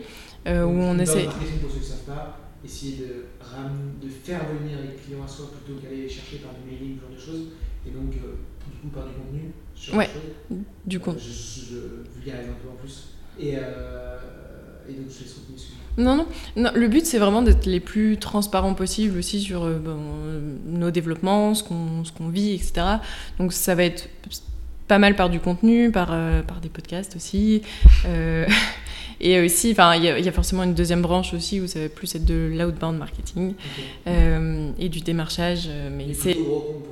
[0.46, 1.24] euh, où on essaie.
[1.24, 5.50] pour ceux qui savent pas, essayer de, ram- de faire venir les clients à soi
[5.50, 7.48] plutôt qu'aller les chercher par du mailing, ce genre de choses,
[7.86, 8.36] et donc euh,
[8.70, 9.50] du coup par du contenu.
[9.92, 10.10] de Ouais.
[10.86, 11.10] Du coup.
[11.10, 11.76] Euh, Je,
[12.20, 13.08] vulgarise un peu en plus.
[13.40, 14.18] Et, euh,
[14.88, 15.54] et donc je laisse continuer.
[15.56, 15.78] excuse-moi.
[15.98, 16.26] Non, non,
[16.56, 20.56] non, le but c'est vraiment d'être les plus transparents possible aussi sur euh, bon, euh,
[20.66, 22.72] nos développements, ce qu'on ce qu'on vit, etc.
[23.38, 24.08] Donc ça va être
[24.88, 27.62] pas mal par du contenu, par, euh, par des podcasts aussi.
[28.06, 28.46] euh,
[29.20, 31.80] et aussi, il y, a- il y a forcément une deuxième branche aussi où ça
[31.80, 33.54] va plus être de l'outbound marketing
[34.06, 35.68] euh, et du démarchage.
[35.96, 36.82] Mais c'est pour le coup.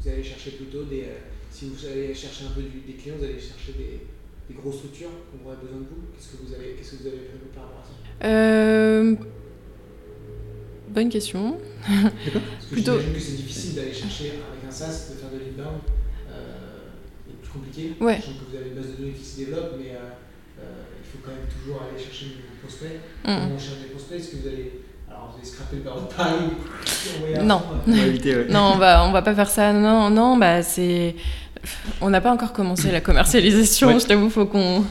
[0.00, 1.04] Vous allez chercher plutôt des.
[1.50, 4.00] si vous allez chercher un peu du- des clients, vous allez chercher des,
[4.48, 6.02] des grosses structures qui auraient besoin de vous.
[6.16, 7.84] Qu'est-ce que vous avez, qu'est-ce que vous avez prévu par rapport
[8.20, 9.26] à ça?
[10.88, 11.56] Bonne question.
[11.86, 15.80] Parce que Plutôt- que c'est difficile d'aller chercher avec un SaaS, de faire de l'inbound.
[17.52, 17.92] Compliqué.
[18.00, 18.16] Ouais.
[18.16, 20.62] Je sens que vous avez une base de données qui se développe, mais euh, euh,
[21.00, 23.00] il faut quand même toujours aller chercher des prospects.
[23.24, 23.26] Mm.
[23.26, 24.18] Comment on cherche des prospects?
[24.18, 24.80] Est-ce que vous allez.
[25.08, 27.44] Alors vous allez scraper le barreau de Paris?
[27.44, 27.58] Non.
[27.60, 28.46] fond, On va éviter, ouais.
[28.48, 29.72] Non, on va, on va pas faire ça.
[29.72, 31.14] Non, non, bah c'est.
[32.00, 33.88] On n'a pas encore commencé la commercialisation.
[33.88, 34.00] Ouais.
[34.00, 34.84] Je t'avoue, faut qu'on,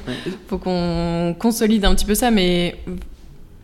[0.47, 2.77] faut qu'on consolide un petit peu ça, mais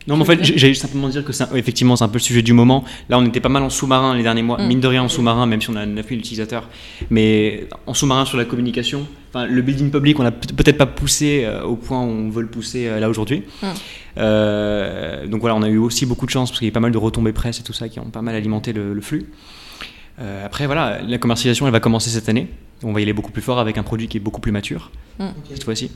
[0.08, 2.24] Non, mais en fait, j'allais simplement dire que c'est un- effectivement, c'est un peu le
[2.24, 2.84] sujet du moment.
[3.10, 4.68] Là, on était pas mal en sous-marin les derniers mois, Mm.
[4.68, 6.70] mine de rien en sous-marin, même si on a 9000 utilisateurs.
[7.10, 11.44] Mais en sous-marin sur la communication, enfin, le building public, on peut- peut-être pas poussé
[11.46, 13.44] euh, au point où on veut le pousser euh, là aujourd'hui.
[13.62, 13.68] Mm.
[14.20, 16.80] Euh, donc voilà, on a eu aussi beaucoup de chance parce qu'il y a pas
[16.80, 19.26] mal de retombées presse et tout ça qui ont pas mal alimenté le, le flux.
[20.44, 22.48] Après, voilà, la commercialisation, elle va commencer cette année.
[22.84, 24.92] On va y aller beaucoup plus fort avec un produit qui est beaucoup plus mature
[25.20, 25.26] ok.
[25.50, 25.92] cette fois-ci.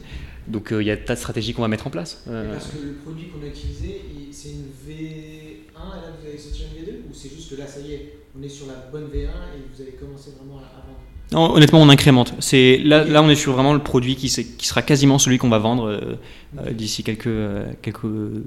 [0.48, 2.24] Donc euh, il y a tas de stratégies qu'on va mettre en place.
[2.28, 6.28] Euh, Parce que le produit qu'on a utilisé, il- c'est une V1 et là vous
[6.28, 8.66] avez sorti une V2 Ou c'est juste que là ça y est, on est sur
[8.68, 10.98] la bonne V1 et vous avez commencé vraiment à vendre?
[11.34, 12.34] Non, honnêtement, on incrémente.
[12.40, 15.48] C'est là, là, on est sur vraiment le produit qui, qui sera quasiment celui qu'on
[15.48, 16.18] va vendre euh,
[16.60, 18.02] euh, d'ici quelques, euh, quelques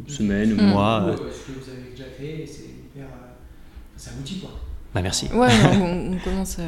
[0.06, 0.66] semaines ou Mm.
[0.66, 1.04] mois.
[1.04, 1.14] Ouais, euh.
[1.14, 3.04] ouais, ce que vous avez déjà créé, c'est hyper.
[3.06, 3.32] euh,
[3.96, 4.50] c'est un outil quoi.
[4.94, 5.26] Bah merci.
[5.32, 6.56] ouais, non, on, on commence.
[6.56, 6.62] que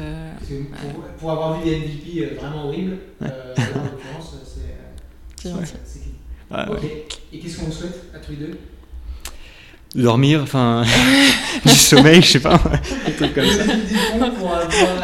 [0.91, 4.61] pour, pour avoir vu des MVP euh, vraiment horribles, euh, en l'occurrence, c'est.
[4.69, 4.83] euh,
[5.41, 7.07] C'est gentil.
[7.33, 8.57] et qu'est-ce qu'on vous souhaite à tous les deux?
[9.95, 10.83] Dormir, enfin,
[11.65, 12.61] du sommeil, je sais pas,
[13.05, 13.63] des trucs comme ça.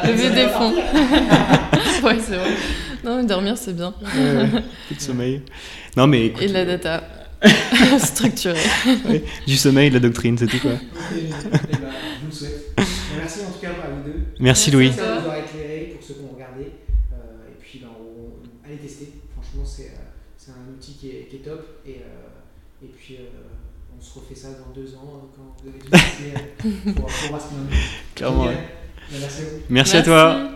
[0.05, 0.73] Lever des fonds
[2.05, 2.51] ouais, c'est vrai.
[3.05, 3.93] Non, mais dormir, c'est bien.
[4.17, 4.45] Euh,
[4.89, 5.41] peu de sommeil.
[5.95, 7.03] Non, mais écoute, Et de la data
[7.99, 8.59] structurée.
[9.07, 10.71] ouais, du sommeil, de la doctrine, c'est tout quoi.
[10.73, 10.79] Ok,
[11.15, 11.31] eh ben,
[11.71, 12.73] je vous le souhaite.
[13.17, 14.32] Merci en tout cas à vous deux.
[14.43, 14.89] Merci Merci Louis.
[14.89, 16.63] à Ça vous aura éclairé pour ceux qui ont regardé.
[17.13, 19.13] Euh, et puis, ben, on, allez tester.
[19.31, 21.79] Franchement, c'est euh, un outil qui est, qui est top.
[21.85, 23.29] Et, euh, et puis, euh,
[23.97, 27.05] on se refait ça dans deux ans euh, quand vous avez tout testé euh, pour,
[27.05, 28.15] pour voir ce en est.
[28.15, 28.57] Clairement, ouais.
[29.09, 29.61] Ben, Merci à vous.
[29.69, 30.37] Merci à toi.
[30.37, 30.52] Merci.